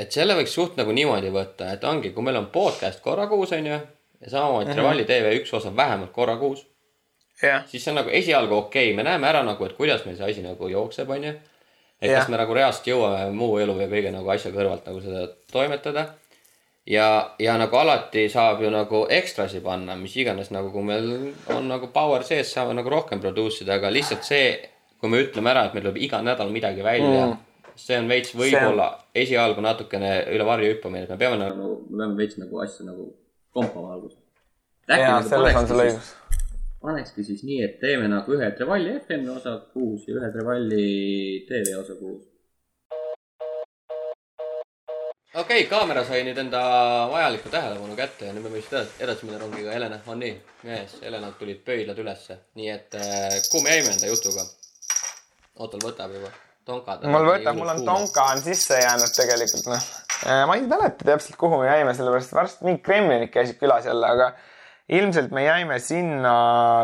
[0.00, 3.54] et selle võiks suht nagu niimoodi võtta, et ongi, kui meil on podcast korra kuus,
[3.56, 3.78] on ju.
[4.20, 4.74] ja samamoodi -hmm.
[4.74, 6.66] Trevali tv üks osa vähemalt korra kuus
[7.42, 7.62] yeah..
[7.66, 10.30] siis see on nagu esialgu okei okay., me näeme ära nagu, et kuidas meil see
[10.30, 11.24] asi nagu jookseb, on
[12.00, 15.26] et kas me nagu reaalselt jõuame muu elu ja kõige nagu asja kõrvalt nagu seda
[15.52, 16.06] toimetada.
[16.86, 17.06] ja,
[17.38, 21.90] ja nagu alati saab ju nagu ekstrasi panna, mis iganes nagu, kui meil on nagu
[21.92, 24.56] power sees, saame nagu rohkem produce ida, aga lihtsalt see,
[25.00, 27.38] kui me ütleme ära, et meil tuleb iga nädal midagi välja mm.,
[27.80, 32.16] see on veits võib-olla esialgu natukene üle varju hüppamine, et me peame nagu, me peame
[32.18, 33.12] veits nagu asja nagu
[33.54, 34.18] kompama alguses.
[35.60, 36.16] on sul õigus
[36.82, 40.84] panekski siis nii, et teeme nagu ühe Trevalli FM-i osa kuus ja ühe Trevalli
[41.48, 42.26] tv osa kuus.
[45.34, 46.60] okei okay,, kaamera sai nüüd enda
[47.12, 49.74] vajalikku tähelepanu kätte ja nüüd me võime edasi, minna rongiga.
[49.76, 50.36] Helena, on nii?
[50.68, 54.46] mees, Helenalt tulid pöidlad ülesse, nii et äh, kuhu me jäime enda jutuga?
[55.60, 56.32] Ootol võtab juba.
[56.64, 57.04] tonkad.
[57.12, 59.90] mul võtab, mul on tonka on sisse jäänud tegelikult noh.
[60.20, 64.08] Äh, ma ei mäleta täpselt, kuhu me jäime, sellepärast varsti mingid kremlinid käisid külas jälle,
[64.16, 64.32] aga
[64.90, 66.34] ilmselt me jäime sinna,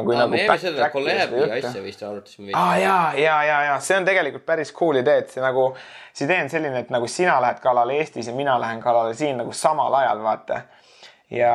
[0.07, 0.35] kui no, nagu.
[0.35, 2.53] me jäime seda kolleebi asja vist arutasime.
[2.55, 5.69] aa ah, ja, ja, ja, ja see on tegelikult päris cool idee, et see nagu,
[6.15, 9.41] see idee on selline, et nagu sina lähed kalale Eestis ja mina lähen kalale siin
[9.43, 10.63] nagu samal ajal, vaata.
[11.31, 11.53] ja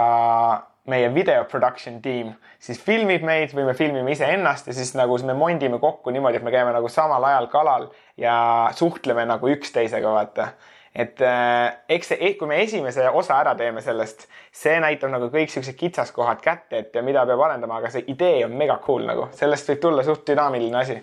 [0.92, 5.36] meie video production tiim siis filmib meid või me filmime iseennast ja siis nagu me
[5.38, 7.88] mondime kokku niimoodi, et me käime nagu samal ajal kalal
[8.18, 8.36] ja
[8.78, 10.52] suhtleme nagu üksteisega, vaata
[10.96, 15.30] et äh, eks see, eh, kui me esimese osa ära teeme sellest, see näitab nagu
[15.32, 19.08] kõik siuksed kitsaskohad kätte, et ja mida peab arendama, aga see idee on mega cool
[19.08, 21.00] nagu, sellest võib tulla suht dünaamiline asi.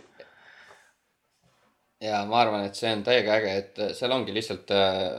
[2.05, 5.19] ja ma arvan, et see on täiega äge, et seal ongi lihtsalt äh,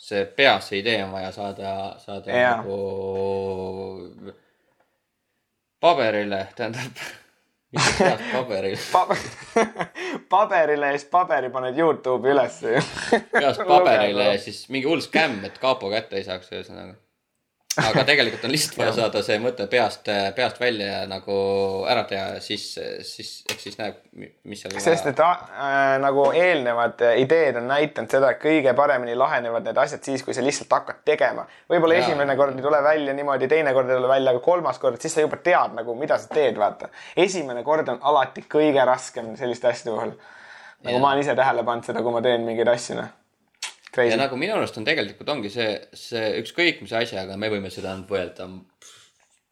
[0.00, 2.56] see peas see idee on vaja saada, saada ja.
[2.56, 4.34] nagu
[5.80, 7.04] paberile, tähendab
[8.32, 8.78] paberil?
[8.92, 9.06] Pa
[10.28, 12.82] paberile ja siis paberi paned Youtube'i ülesse ju
[13.32, 16.96] peast paberile ja siis mingi hull skämm, et kapo kätte ei saaks ühesõnaga
[17.78, 21.34] aga tegelikult on lihtsalt vaja saada see mõte peast, peast välja ja nagu
[21.90, 22.64] ära teha siis,
[23.06, 24.74] siis ehk siis näeb, mis seal.
[24.82, 30.02] sest et äh, nagu eelnevad ideed on näidanud seda, et kõige paremini lahenevad need asjad
[30.10, 31.46] siis, kui sa lihtsalt hakkad tegema.
[31.70, 34.98] võib-olla esimene kord ei tule välja niimoodi, teine kord ei tule välja, aga kolmas kord,
[35.02, 36.90] siis sa juba tead nagu, mida sa teed, vaata.
[37.16, 40.18] esimene kord on alati kõige raskem selliste asjade puhul.
[40.82, 41.06] nagu ja.
[41.06, 43.19] ma olen ise tähele pannud seda, kui ma teen mingeid asju, noh
[43.90, 44.12] Crazy.
[44.12, 47.96] ja nagu minu arust on tegelikult ongi see, see ükskõik mis asjaga, me võime seda
[48.06, 48.46] võelda,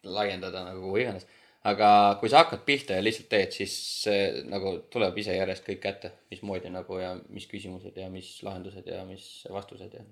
[0.07, 1.27] laiendada nagu kuhu iganes.
[1.67, 1.89] aga
[2.21, 3.75] kui sa hakkad pihta ja lihtsalt teed, siis
[4.05, 8.87] see nagu tuleb ise järjest kõik kätte, mismoodi nagu ja mis küsimused ja mis lahendused
[8.87, 10.07] ja mis vastused ja.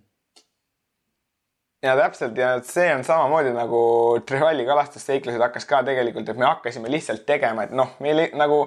[1.86, 3.80] ja täpselt ja see on samamoodi nagu
[4.26, 8.64] Trihali kalastusseiklused hakkas ka tegelikult, et me hakkasime lihtsalt tegema, et noh, meil nagu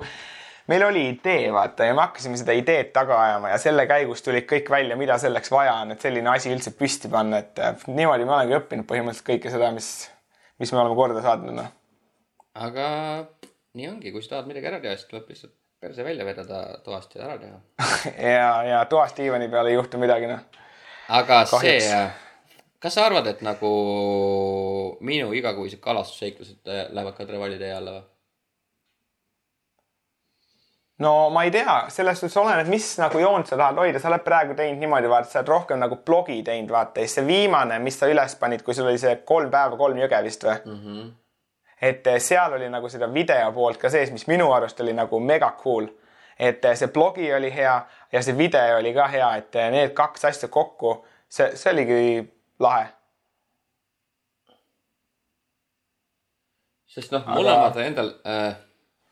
[0.69, 4.45] meil oli idee, vaata, ja me hakkasime seda ideed taga ajama ja selle käigus tulid
[4.49, 8.27] kõik välja, mida selleks vaja on, et selline asi üldse püsti panna, et äh, niimoodi
[8.27, 9.89] me olemegi õppinud põhimõtteliselt kõike seda, mis,
[10.61, 11.71] mis me oleme korda saatnud, noh.
[12.67, 12.85] aga
[13.79, 17.15] nii ongi, kui sa tahad midagi ära teha, siis tuleb lihtsalt perse välja vedada toast
[17.15, 17.59] ja ära teha
[18.37, 20.45] ja, ja toast diivani peal ei juhtu midagi, noh.
[21.07, 21.89] aga Kahjuks.
[21.89, 23.73] see, kas sa arvad, et nagu
[25.01, 28.07] minu igakuised kalastusseiklused äh, lähevad ka Trevali tee alla või?
[30.99, 34.23] No ma ei tea, selles suhtes oleneb, mis nagu joont sa tahad hoida, sa oled
[34.25, 37.79] praegu teinud niimoodi, vaata, sa oled rohkem nagu blogi teinud, vaata, ja siis see viimane,
[37.83, 40.83] mis sa üles panid, kui sul oli see kolm päeva, kolm jõge vist või mm?
[40.83, 41.07] -hmm.
[41.91, 45.19] et eh, seal oli nagu seda video poolt ka sees, mis minu arust oli nagu
[45.19, 45.87] mega cool.
[46.39, 47.81] et eh, see blogi oli hea
[48.11, 52.31] ja see video oli ka hea, et eh, need kaks asja kokku, see, see oligi
[52.59, 52.87] lahe
[56.87, 57.85] sest noh, mõlemad Aga...
[57.85, 58.68] endal äh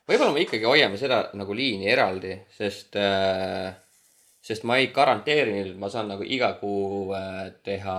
[0.08, 3.74] võib-olla me ikkagi hoiame seda nagu liini eraldi, sest äh,,
[4.48, 7.98] sest ma ei garanteeri, et ma saan nagu iga kuu äh, teha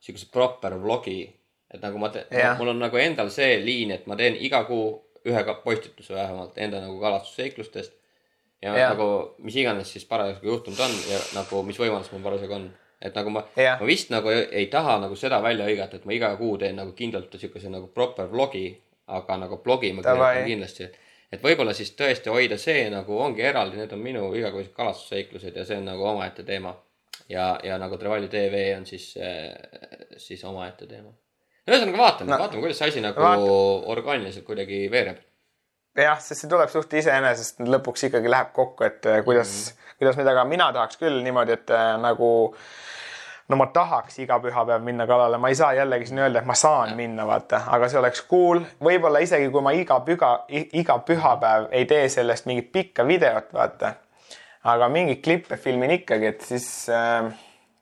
[0.00, 1.24] siukse proper vlogi.
[1.74, 4.94] et nagu ma teen, mul on nagu endal see liin, et ma teen iga kuu
[5.26, 7.92] ühe postituse vähemalt enda nagu kalastusseiklustest.
[8.62, 12.68] ja, nagu mis iganes siis parasjagu juhtunud on ja nagu mis võimalus mul parasjagu on.
[12.96, 16.14] Et nagu ma, ma vist nagu ei, ei taha nagu seda välja hõigata, et ma
[16.16, 18.70] iga kuu teen nagu kindlalt siukese nagu proper vlogi,
[19.12, 20.88] aga nagu blogi ma kirjutan kindlasti
[21.32, 25.66] et võib-olla siis tõesti hoida see nagu ongi eraldi, need on minu igakuised kalastusseiklused ja
[25.66, 26.74] see on nagu omaette teema.
[27.28, 29.54] ja, ja nagu Trevali tv on siis, äh,
[30.16, 31.10] siis omaette teema.
[31.68, 33.86] ühesõnaga vaatame no,, vaatame, kuidas see asi nagu vaatame.
[33.94, 35.22] orgaaniliselt kuidagi veereb.
[35.98, 39.94] jah, sest see tuleb suht iseenesest lõpuks ikkagi läheb kokku, et äh, kuidas mm, -hmm.
[39.98, 42.85] kuidas nüüd, aga mina tahaks küll niimoodi, et äh, nagu äh,
[43.48, 46.54] no ma tahaks iga pühapäev minna kalale, ma ei saa jällegi siin öelda, et ma
[46.54, 46.96] saan ja.
[46.98, 48.62] minna, vaata, aga see oleks cool.
[48.82, 53.94] võib-olla isegi kui ma iga püha, iga pühapäev ei tee sellest mingit pikka videot, vaata.
[54.66, 57.30] aga mingeid klippe filmin ikkagi, et siis äh,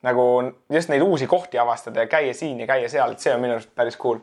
[0.04, 0.26] nagu
[0.72, 3.56] just neid uusi kohti avastada ja käia siin ja käia seal, et see on minu
[3.56, 4.20] arust päris cool.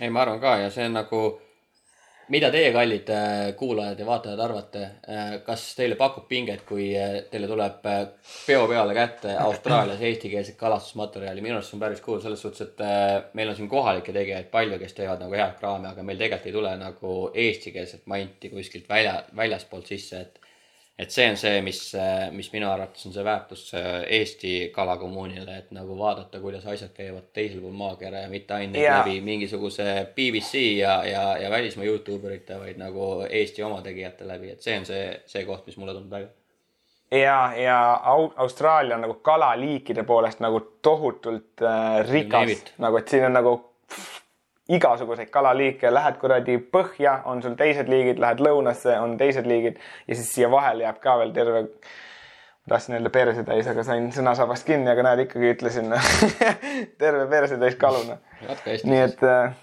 [0.00, 1.22] ei, ma arvan ka ja see on nagu
[2.32, 7.14] mida teie, kallid äh, kuulajad ja vaatajad arvate, äh, kas teile pakub pinget, kui äh,
[7.30, 7.78] teile tuleb
[8.46, 13.34] peo peale kätte Austraalias eestikeelset kalastusmaterjali, minu arust see on päris cool selles suhtes, et
[13.38, 16.58] meil on siin kohalikke tegijaid palju, kes teevad nagu head kraami, aga meil tegelikult ei
[16.58, 17.14] tule nagu
[17.46, 20.47] eestikeelset manti kuskilt välja, väljaspoolt sisse, et
[20.98, 21.80] et see on see, mis,
[22.34, 27.30] mis minu arvates on see väärtus äh, Eesti kalakommuunile, et nagu vaadata, kuidas asjad käivad
[27.32, 28.98] teisel pool maakera ja mitte ainult yeah.
[28.98, 34.50] läbi mingisuguse BBC ja, ja, ja välismaa Youtube erite, vaid nagu Eesti oma tegijate läbi,
[34.56, 36.34] et see on see, see koht, mis mulle tundub äge
[37.22, 38.00] ja, ja
[38.36, 43.56] Austraalia on nagu kalaliikide poolest nagu tohutult äh, rikas, nagu et siin on nagu
[44.68, 50.18] igasuguseid kalaliike, lähed kuradi põhja, on sul teised liigid, lähed lõunasse, on teised liigid ja
[50.18, 51.64] siis siia vahele jääb ka veel terve,
[52.68, 55.94] tahtsin öelda persetäis, aga sain sõnasabast kinni, aga näed, ikkagi ütlesin
[57.02, 58.20] terve persetäis kaluna.
[58.84, 59.56] nii et äh....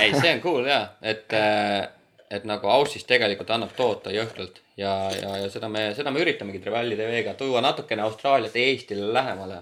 [0.00, 1.88] ei, see on cool ja, et äh,
[2.30, 6.58] et nagu Aussis tegelikult annab toota jõhkralt ja, ja, ja seda me, seda me üritamegi
[6.62, 9.60] Trevally TV-ga tuua natukene Austraaliat Eestile lähemale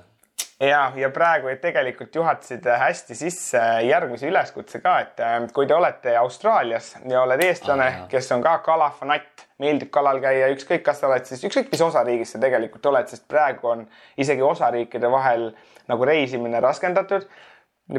[0.61, 6.17] ja, ja praegu tegelikult juhatasid hästi sisse järgmise üleskutse ka, et äh, kui te olete
[6.17, 11.11] Austraalias ja oled eestlane ah,, kes on ka kalafanatt, meeldib kalal käia, ükskõik, kas sa
[11.11, 13.85] oled siis, ükskõik mis osariigis sa tegelikult oled, sest praegu on
[14.21, 15.51] isegi osariikide vahel
[15.91, 17.27] nagu reisimine raskendatud.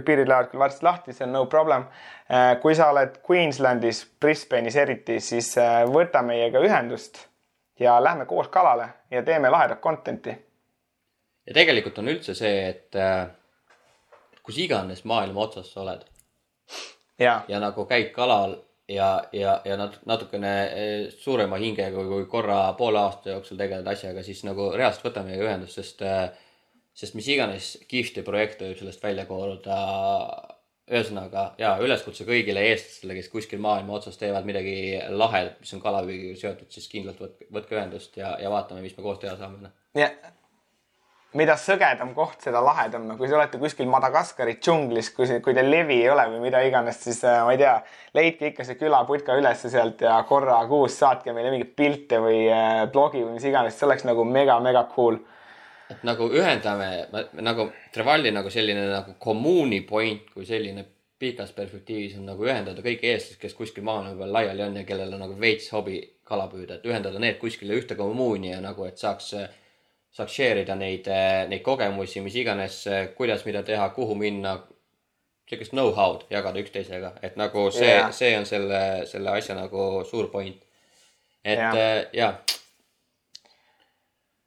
[0.06, 1.86] piirid lähevad küll varsti lahti, see on no problem.
[2.32, 7.28] Äh, kui sa oled Queenslandis, Brisbane'is eriti, siis äh, võta meiega ühendust
[7.80, 10.34] ja lähme koos kalale ja teeme lahedat content'i
[11.48, 13.28] ja tegelikult on üldse see, et äh,
[14.46, 16.06] kus iganes maailma otsas sa oled.
[17.48, 18.58] ja nagu käid kalal
[18.90, 24.24] ja, ja, ja nat-, natukene äh, suurema hingega, kui korra poole aasta jooksul tegeled asjaga,
[24.24, 26.28] siis nagu reaalselt võta meiega ühendust, sest äh,,
[26.96, 29.80] sest mis iganes kihvti projekte võib sellest välja kooruda.
[30.86, 36.38] ühesõnaga ja üleskutse kõigile eestlastele, kes kuskil maailma otsas teevad midagi lahedat, mis on kalapüügiga
[36.38, 39.64] seotud, siis kindlalt võtke, võtke ühendust ja, ja vaatame, mis me koos teha saame.
[39.66, 39.74] Noh.
[39.98, 40.12] ja
[41.36, 46.00] mida sõgedam koht, seda lahedam, kui te olete kuskil Madagaskari džunglis, kui, kui teil levi
[46.04, 47.76] ei ole või mida iganes, siis äh, ma ei tea,
[48.16, 52.86] leidke ikka see külaputka ülesse sealt ja korra kuus saatke meile mingeid pilte või äh,
[52.92, 55.20] blogi või mis iganes, see oleks nagu mega-mega cool.
[55.92, 56.90] et nagu ühendame
[57.46, 60.88] nagu Trevalli nagu selline nagu kommuuni point kui selline
[61.20, 65.14] pikas perspektiivis on nagu ühendada kõik eestlased, kes kuskil maailma peal laiali on ja kellel
[65.16, 68.98] on nagu veits hobi kala püüda, et ühendada need kuskile ühte kommuuni ja nagu, et
[68.98, 69.54] saaks äh,
[70.16, 74.60] saaks share ida neid, eh, neid kogemusi, mis iganes, eh, kuidas mida teha, kuhu minna.
[75.46, 80.32] sihukest know-how'd jagada üksteisega, et nagu see yeah., see on selle, selle asja nagu suur
[80.32, 80.56] point.
[81.44, 81.76] et yeah.
[81.76, 82.34] Äh, ja.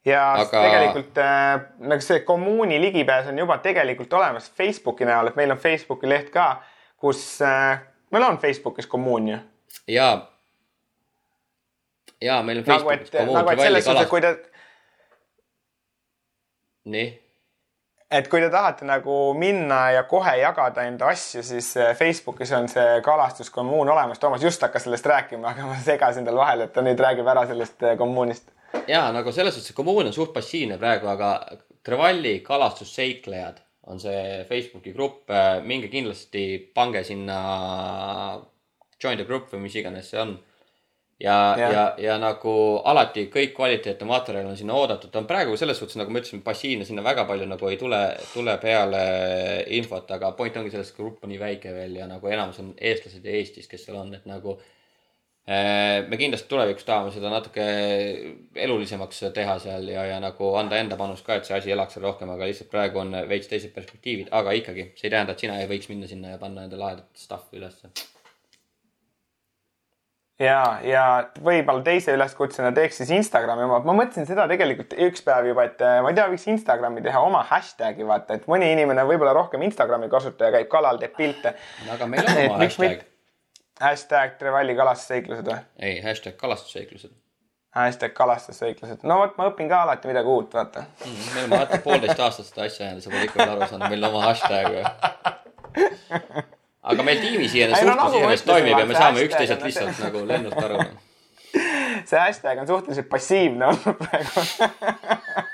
[0.05, 0.63] ja Aga...
[0.65, 5.57] tegelikult äh, nagu see kommuuni ligipääs on juba tegelikult olemas Facebooki näol, et meil on
[5.57, 6.49] Facebooki leht ka,
[6.97, 7.79] kus äh,
[8.11, 9.39] meil on Facebookis kommuun ju.
[9.87, 10.09] ja
[12.21, 14.35] ja meil on Facebookis nagu, et, nagu, et selles suhtes, kui te
[16.85, 17.09] nii?
[18.09, 22.69] et kui te tahate nagu minna ja kohe jagada enda asju, siis äh, Facebookis on
[22.71, 24.19] see kalastuskommuun olemas.
[24.19, 27.45] Toomas just hakkas sellest rääkima, aga ma segasin tal vahele, et ta nüüd räägib ära
[27.49, 28.49] sellest äh, kommuunist.
[28.89, 31.33] ja nagu selles suhtes, see kommuun on suht passiivne praegu, aga
[31.85, 35.31] Trevalli kalastusseiklejad on see Facebooki grupp,
[35.65, 37.39] minge kindlasti, pange sinna
[39.01, 40.35] join the group või mis iganes see on
[41.19, 42.53] ja, ja, ja, ja nagu
[42.87, 46.43] alati kõik kvaliteetne materjal on sinna oodatud, ta on praegu selles suhtes, nagu ma ütlesin,
[46.45, 48.01] passiivne, sinna väga palju nagu ei tule,
[48.31, 49.03] tule peale
[49.75, 53.25] infot, aga point ongi selles, grupp on nii väike veel ja nagu enamus on eestlased
[53.25, 57.65] ja Eestis, kes seal on, et nagu eh, me kindlasti tulevikus tahame seda natuke
[58.67, 62.07] elulisemaks teha seal ja, ja nagu anda enda panus ka, et see asi elaks seal
[62.07, 65.59] rohkem, aga lihtsalt praegu on veits teised perspektiivid, aga ikkagi, see ei tähenda, et sina
[65.59, 67.91] ei võiks minna sinna ja panna enda lahedat stuff'i ülesse
[70.39, 71.03] ja, ja
[71.43, 75.83] võib-olla teise üleskutsena teeks siis Instagrami oma, ma mõtlesin seda tegelikult üks päev juba, et
[75.85, 79.63] äh, ma ei tea, võiks Instagrami teha oma hashtag'i vaata, et mõni inimene võib-olla rohkem
[79.67, 81.55] Instagrami kasutaja käib kalal, teeb pilte.
[81.93, 83.07] aga meil on oma hashtag.
[83.81, 85.63] hashtag Trevalli kalastusseiklused või?
[85.79, 87.15] ei, hashtag kalastusseiklused.
[87.75, 91.33] hashtag kalastusseiklused, no vot, ma õpin ka alati midagi uut, vaata mm,.
[91.33, 94.07] meil on vaata poolteist aastat seda asja jäänud, sa pole ikka veel aru saanud, meil
[94.07, 96.47] on oma hashtag või
[96.83, 100.63] aga meil tiimis iseenesest suhtlus nagu iseenesest toimib ja me saame üksteiselt lihtsalt nagu lennust
[100.63, 100.81] aru.
[102.09, 104.45] see hashtag on suhteliselt passiivne olnud praegu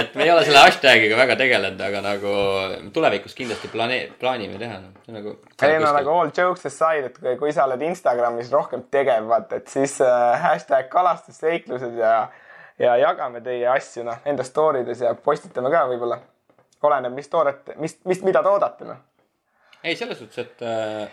[0.00, 2.32] et me ei ole selle hashtag'iga väga tegelenud, aga nagu
[2.94, 4.92] tulevikus kindlasti plaane-, plaanime teha no..
[5.14, 5.34] nagu.
[5.66, 9.60] ei no nagu all jokes aside, et kui, kui sa oled Instagramis rohkem tegev, vaata,
[9.60, 12.14] et siis äh, hashtag kalastusseiklused ja,
[12.82, 16.20] ja jagame teie asju, noh, enda story des ja postitame ka võib-olla.
[16.86, 19.04] oleneb, mis toodet, mis, mis, mida toodate, noh
[19.84, 21.08] ei, selles suhtes, et äh,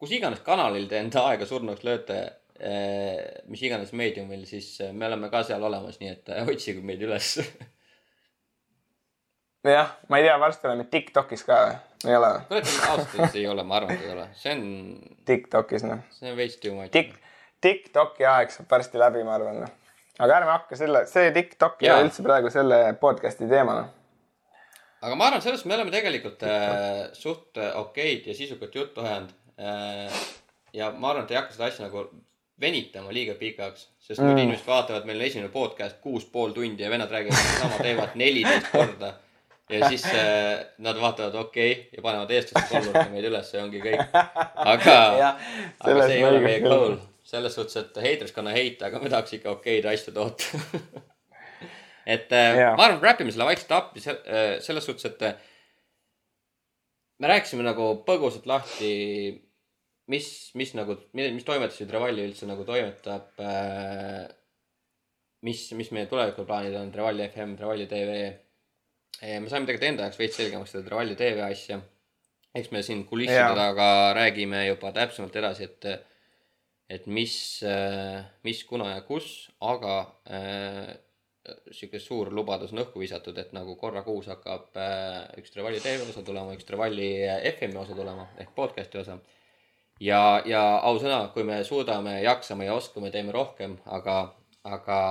[0.00, 2.18] kus iganes kanalil te enda aega surnuks lööte
[2.58, 6.82] äh,, mis iganes meediumil, siis äh, me oleme ka seal olemas, nii et äh, otsige
[6.86, 7.36] meid üles
[9.70, 11.76] jah, ma ei tea, varsti oleme Tiktokis ka või?
[12.08, 12.42] ei ole või?
[12.50, 14.66] kurat, ausalt öeldes ei ole, ma arvan, et ei ole, see on.
[15.28, 16.02] Tiktokis noh.
[16.16, 17.14] see on veits too much Tik.
[17.62, 19.74] Tiktoki aeg saab varsti läbi, ma arvan noh.
[20.18, 23.98] aga ärme hakka selle, see Tiktok ei ole üldse praegu selle podcast'i teema noh
[25.02, 29.32] aga ma arvan, sellest me oleme tegelikult äh, suht äh, okeid ja sisukat juttu ajanud
[29.58, 30.20] äh,.
[30.72, 32.06] ja ma arvan, et ei hakka seda asja nagu
[32.62, 34.28] venitama liiga pikaks, sest mm.
[34.28, 38.14] muidu inimesed vaatavad, meil on esimene podcast kuus pool tundi ja vennad räägivad sama teemat
[38.20, 39.14] neliteist korda.
[39.72, 43.80] ja siis äh, nad vaatavad okei okay, ja panevad eestlaste kollurite meid üles ja ongi
[43.82, 44.18] kõik.
[44.54, 44.98] aga
[45.80, 49.38] aga see ei ole meie goal selles suhtes, et haters gonna hate, aga me tahaks
[49.38, 50.62] ikka okeid asju toota
[52.06, 52.74] et äh, ja.
[52.76, 55.34] ma arvan, räpime selle vaikselt appi äh, selles suhtes, et äh,
[57.22, 58.92] me rääkisime nagu põgusalt lahti,
[60.10, 63.38] mis, mis nagu, mis toimetusi Trevalli üldse nagu toimetab.
[65.46, 68.18] mis, mis meie tulevikuplaanid on Trevalli FM, Trevalli tv.
[69.22, 71.78] me saime tegelikult enda jaoks veits selgemaks seda Trevalli tv asja.
[72.54, 76.08] eks me siin kulisside taga räägime juba täpsemalt edasi, et
[76.92, 77.34] et mis,
[78.44, 79.94] mis, kuna ja kus, aga
[81.70, 86.06] sihuke suur lubadus on õhku visatud, et nagu korra kuus hakkab äh, üks Trevalli tv
[86.06, 89.18] osa tulema, üks Trevalli äh, FM-i osa tulema ehk podcast'i osa.
[90.00, 94.22] ja, ja ausõna, kui me suudame, jaksame ja oskame, teeme rohkem, aga,
[94.62, 95.02] aga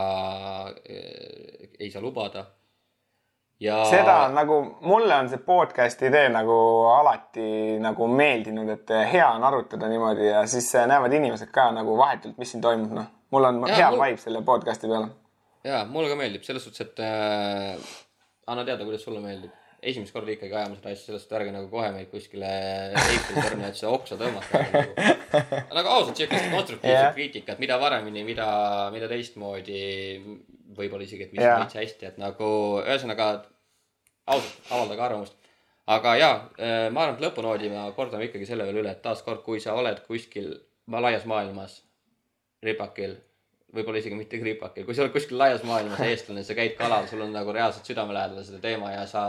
[0.88, 2.46] äh, ei saa lubada.
[3.60, 3.84] ja.
[3.92, 6.56] seda on nagu, mulle on see podcast'i idee nagu
[6.96, 12.40] alati nagu meeldinud, et hea on arutada niimoodi ja siis näevad inimesed ka nagu vahetult,
[12.40, 13.18] mis siin toimub, noh.
[13.36, 14.06] mul on ja, hea mul...
[14.06, 15.12] vibe selle podcast'i peale
[15.68, 17.90] jaa, mulle ka meeldib selles suhtes, et äh,
[18.52, 19.58] anna teada, kuidas sulle meeldib.
[19.82, 22.50] esimest korda ikkagi ajame seda asja, sellest ärge nagu kohe meid kuskile
[23.02, 25.08] Eiffeli torni oksa tõmmata nagu,
[25.78, 27.16] nagu ausalt siukest konstruktiivset yeah.
[27.16, 28.46] kriitikat, mida varemini, mida,
[28.94, 29.82] mida teistmoodi,
[30.78, 31.58] võib-olla isegi, et mis yeah.
[31.58, 32.52] on veits hästi, et nagu
[32.84, 33.32] ühesõnaga
[34.30, 35.42] ausalt avaldage arvamust
[35.90, 39.42] aga jaa, äh, ma arvan, et lõpunoodi ma kordan ikkagi selle veel üle, et taaskord,
[39.46, 40.54] kui sa oled kuskil
[40.92, 41.82] laias maailmas
[42.64, 43.16] ripakil
[43.76, 47.24] võib-olla isegi mitte kriipakil, kui sa oled kuskil laias maailmas eestlane, sa käid kalal, sul
[47.26, 49.24] on nagu reaalselt südamelähedane seda teema ja sa,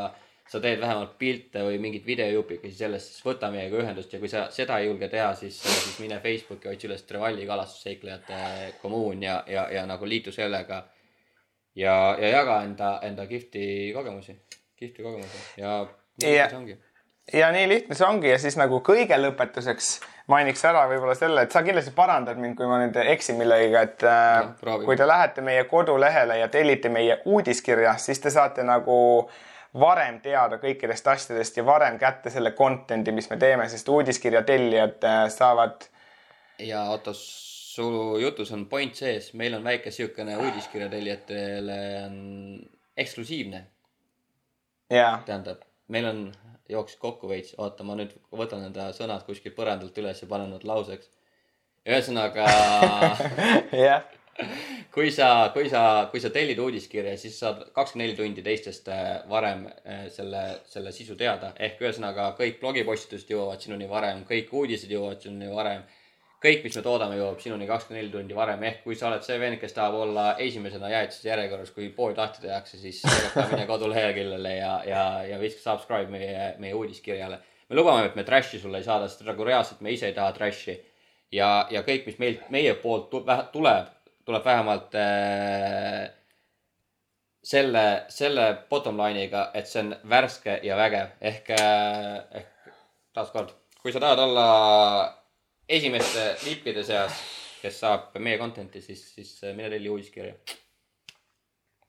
[0.48, 4.46] sa teed vähemalt pilte või mingeid videojupikesi sellest, siis võta meiega ühendust ja kui sa
[4.54, 8.42] seda ei julge teha, siis, siis mine Facebooki, otsi üles Trevalli kalastusseiklejate
[8.82, 10.84] kommuun ja, ja, ja nagu liitu sellega.
[11.74, 14.36] ja, ja jaga enda, enda kihvti kogemusi,
[14.76, 15.80] kihvti kogemusi ja
[17.32, 19.92] ja nii lihtne see ongi ja siis nagu kõige lõpetuseks
[20.30, 24.04] mainiks ära võib-olla selle, et sa kindlasti parandad mind, kui ma nüüd eksin millegagi, et
[24.06, 28.96] äh, no, kui te lähete meie kodulehele ja tellite meie uudiskirja, siis te saate nagu
[29.82, 35.08] varem teada kõikidest asjadest ja varem kätte selle content'i, mis me teeme, sest uudiskirja tellijad
[35.08, 35.88] äh, saavad.
[36.58, 42.16] ja oota, su jutus on point sees, meil on väike siukene uudiskirja tellijatele on
[42.96, 43.66] eksklusiivne.
[45.26, 46.22] Tähendab, meil on,
[46.68, 50.64] jooksis kokku veits, oota, ma nüüd võtan enda sõnad kuskilt põrandalt üles ja panen nad
[50.64, 51.10] lauseks.
[51.88, 52.46] ühesõnaga,
[53.86, 54.04] jah,
[54.94, 59.22] kui sa, kui sa, kui sa tellid uudiskirja, siis saad kakskümmend neli tundi teistest äh,
[59.30, 61.52] varem äh, selle, selle sisu teada.
[61.58, 65.82] ehk ühesõnaga kõik blogipostitused jõuavad sinuni varem, kõik uudised jõuavad sinuni varem.
[66.42, 69.38] kõik, mis me toodame, jõuab sinuni kakskümmend neli tundi varem, ehk kui sa oled see
[69.40, 73.02] vend, kes tahab olla esimesena jaetise järjekorras, kui pood lahti tehakse, siis
[73.52, 77.38] mine koduleheküljele ja, ja, ja viska subscribe meie, meie uudiskirjale.
[77.70, 80.34] me lubame, et me trash'i sulle ei saada, sest nagu reaalselt me ise ei taha
[80.36, 80.76] trash'i.
[81.32, 83.08] ja, ja kõik, mis meilt, meie poolt
[83.54, 83.94] tuleb,
[84.26, 86.10] tuleb vähemalt äh,
[87.42, 92.76] selle, selle bottom line'iga, et see on värske ja vägev ehk äh,, ehk
[93.14, 95.21] taaskord, kui sa tahad olla
[95.68, 97.20] esimeste lippide seas,
[97.62, 100.34] kes saab meie content'i, siis, siis mine telli uudiskirja.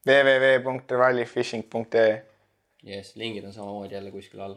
[0.07, 2.21] www.rallyfishing.ee.
[2.83, 4.55] jess, lingid on samamoodi jälle kuskil all.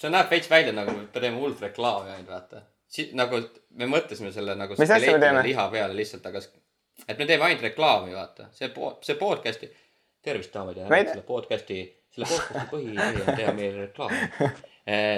[0.00, 2.62] see näeb veits välja nagu me teeme hullult reklaami ainult vaata.
[3.12, 3.40] nagu
[3.70, 4.74] me mõtlesime selle nagu
[5.44, 6.40] liha peale lihtsalt, aga
[7.08, 9.70] et me teeme ainult reklaami, vaata, see see podcast'i,
[10.22, 11.82] tervist daamid ja härrad, selle podcast'i,
[12.16, 14.50] selle podcast'i põhiidee on teha meile reklaami.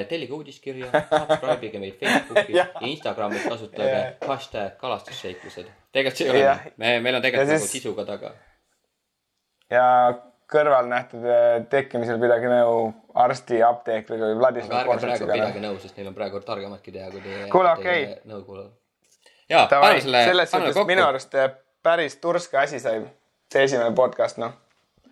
[0.09, 2.67] tellige uudiskirja, subscribe'ige meid Facebookis ja.
[2.89, 5.69] Instagramis, kasutage hashtag kalastusseiklused.
[5.93, 8.33] tegelikult see ei ole me, meil on tegelikult nagu siis- sisu ka taga.
[9.71, 9.85] ja
[10.49, 12.89] kõrvalnähtude tekkimisel pidage nõu
[13.21, 15.33] arsti, apteekriga või Vladislav Korsaksiga.
[15.33, 17.49] pidage nõu, sest neil on praegu targematki teha, kui teie.
[17.53, 18.07] Kuule, okei.
[18.25, 18.73] nõu kuulavad.
[19.49, 21.09] ja, Davai paneme, selle, paneme suhtes minu kokku.
[21.09, 21.37] arust
[21.83, 23.03] päris turske asi sai.
[23.53, 24.53] see esimene podcast, noh.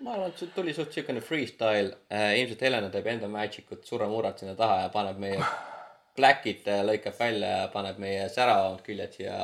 [0.00, 2.34] Ma arvan, et see tuli suht siukene freestyle äh,.
[2.40, 5.40] ilmselt Helena teeb enda magic ut surmamuurat sinna taha ja paneb meie
[6.16, 9.36] Blackit äh, lõikab välja ja paneb meie säravamad küljed siia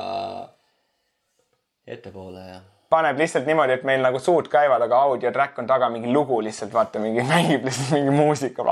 [1.85, 2.59] ettepoole ja.
[2.89, 6.41] paneb lihtsalt niimoodi, et meil nagu suud käivad, aga audio track on taga mingi lugu
[6.45, 8.65] lihtsalt, vaata mingi mängib lihtsalt mingi muusika,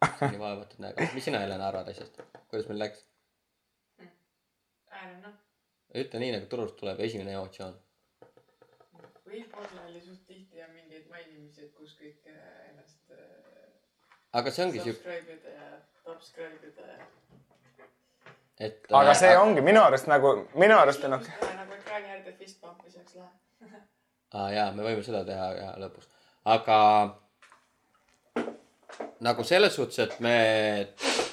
[0.00, 1.08] nii vaevatud näoga.
[1.14, 2.20] mis sina, Helena, arvad asjast?
[2.48, 3.04] kuidas meil läks?
[6.00, 7.74] Ütle nii, nagu turust tuleb esimene emotsioon.
[9.30, 13.40] Võib-olla oli suht tihti on mingeid mainimisi, et kus kõik äh, ennast äh,
[14.40, 15.70] aga see ongi siuke, subscribe ida ja
[16.04, 17.08] subscribe ida ja.
[18.66, 18.84] et.
[19.02, 23.18] aga see ongi minu arust nagu, minu arust on, nagu ekraani äärde fist pump'i saaks
[23.18, 23.80] lahe.
[24.36, 26.06] aa jaa, me võime seda teha ja lõpus,
[26.56, 26.78] aga
[29.26, 30.36] nagu selles suhtes, et me,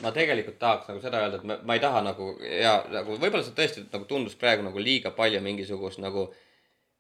[0.04, 3.45] ma tegelikult tahaks nagu seda öelda, et ma, ma ei taha nagu ja nagu võib-olla
[3.45, 6.28] see tõesti nagu tundus praegu nagu liiga palju mingisugust nagu,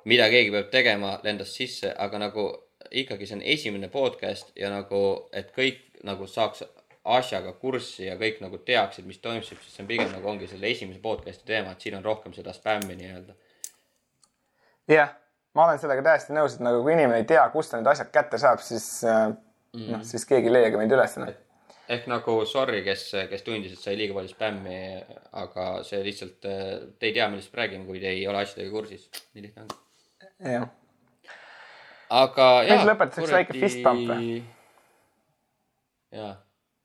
[0.07, 2.47] mida keegi peab tegema, lendas sisse, aga nagu
[2.91, 5.01] ikkagi see on esimene podcast ja nagu,
[5.35, 6.63] et kõik nagu saaks
[7.07, 10.69] asjaga kurssi ja kõik nagu teaksid, mis toimub, siis see on pigem nagu ongi selle
[10.71, 13.35] esimese podcast'i teema, et siin on rohkem seda spämmi nii-öelda
[14.95, 15.11] jah,
[15.55, 18.11] ma olen sellega täiesti nõus, et nagu kui inimene ei tea, kust ta need asjad
[18.13, 19.27] kätte saab, siis äh,
[19.87, 21.17] noh, siis keegi ei leiagi meid üles.
[21.21, 21.33] noh.
[21.87, 24.79] ehk nagu sorry, kes, kes tundis, et sai liiga palju spämmi,
[25.43, 29.09] aga see lihtsalt, te ei tea, millest me räägime, kui te ei ole asjadega kursis.
[29.33, 29.86] nii lihtne ongi.
[30.45, 30.67] jah,
[32.09, 34.39] aga Meil lõpetuseks väike fist pump või??
[36.15, 36.33] jaa,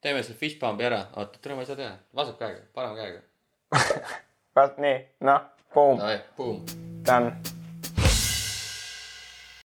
[0.04, 3.20] teeme selle fist pump'i ära, oota, tule ma ei saa teha, vasak käega, parema käega.
[4.84, 4.94] nii,
[5.28, 6.62] noh, boom, Davai, boom.
[7.06, 7.60] done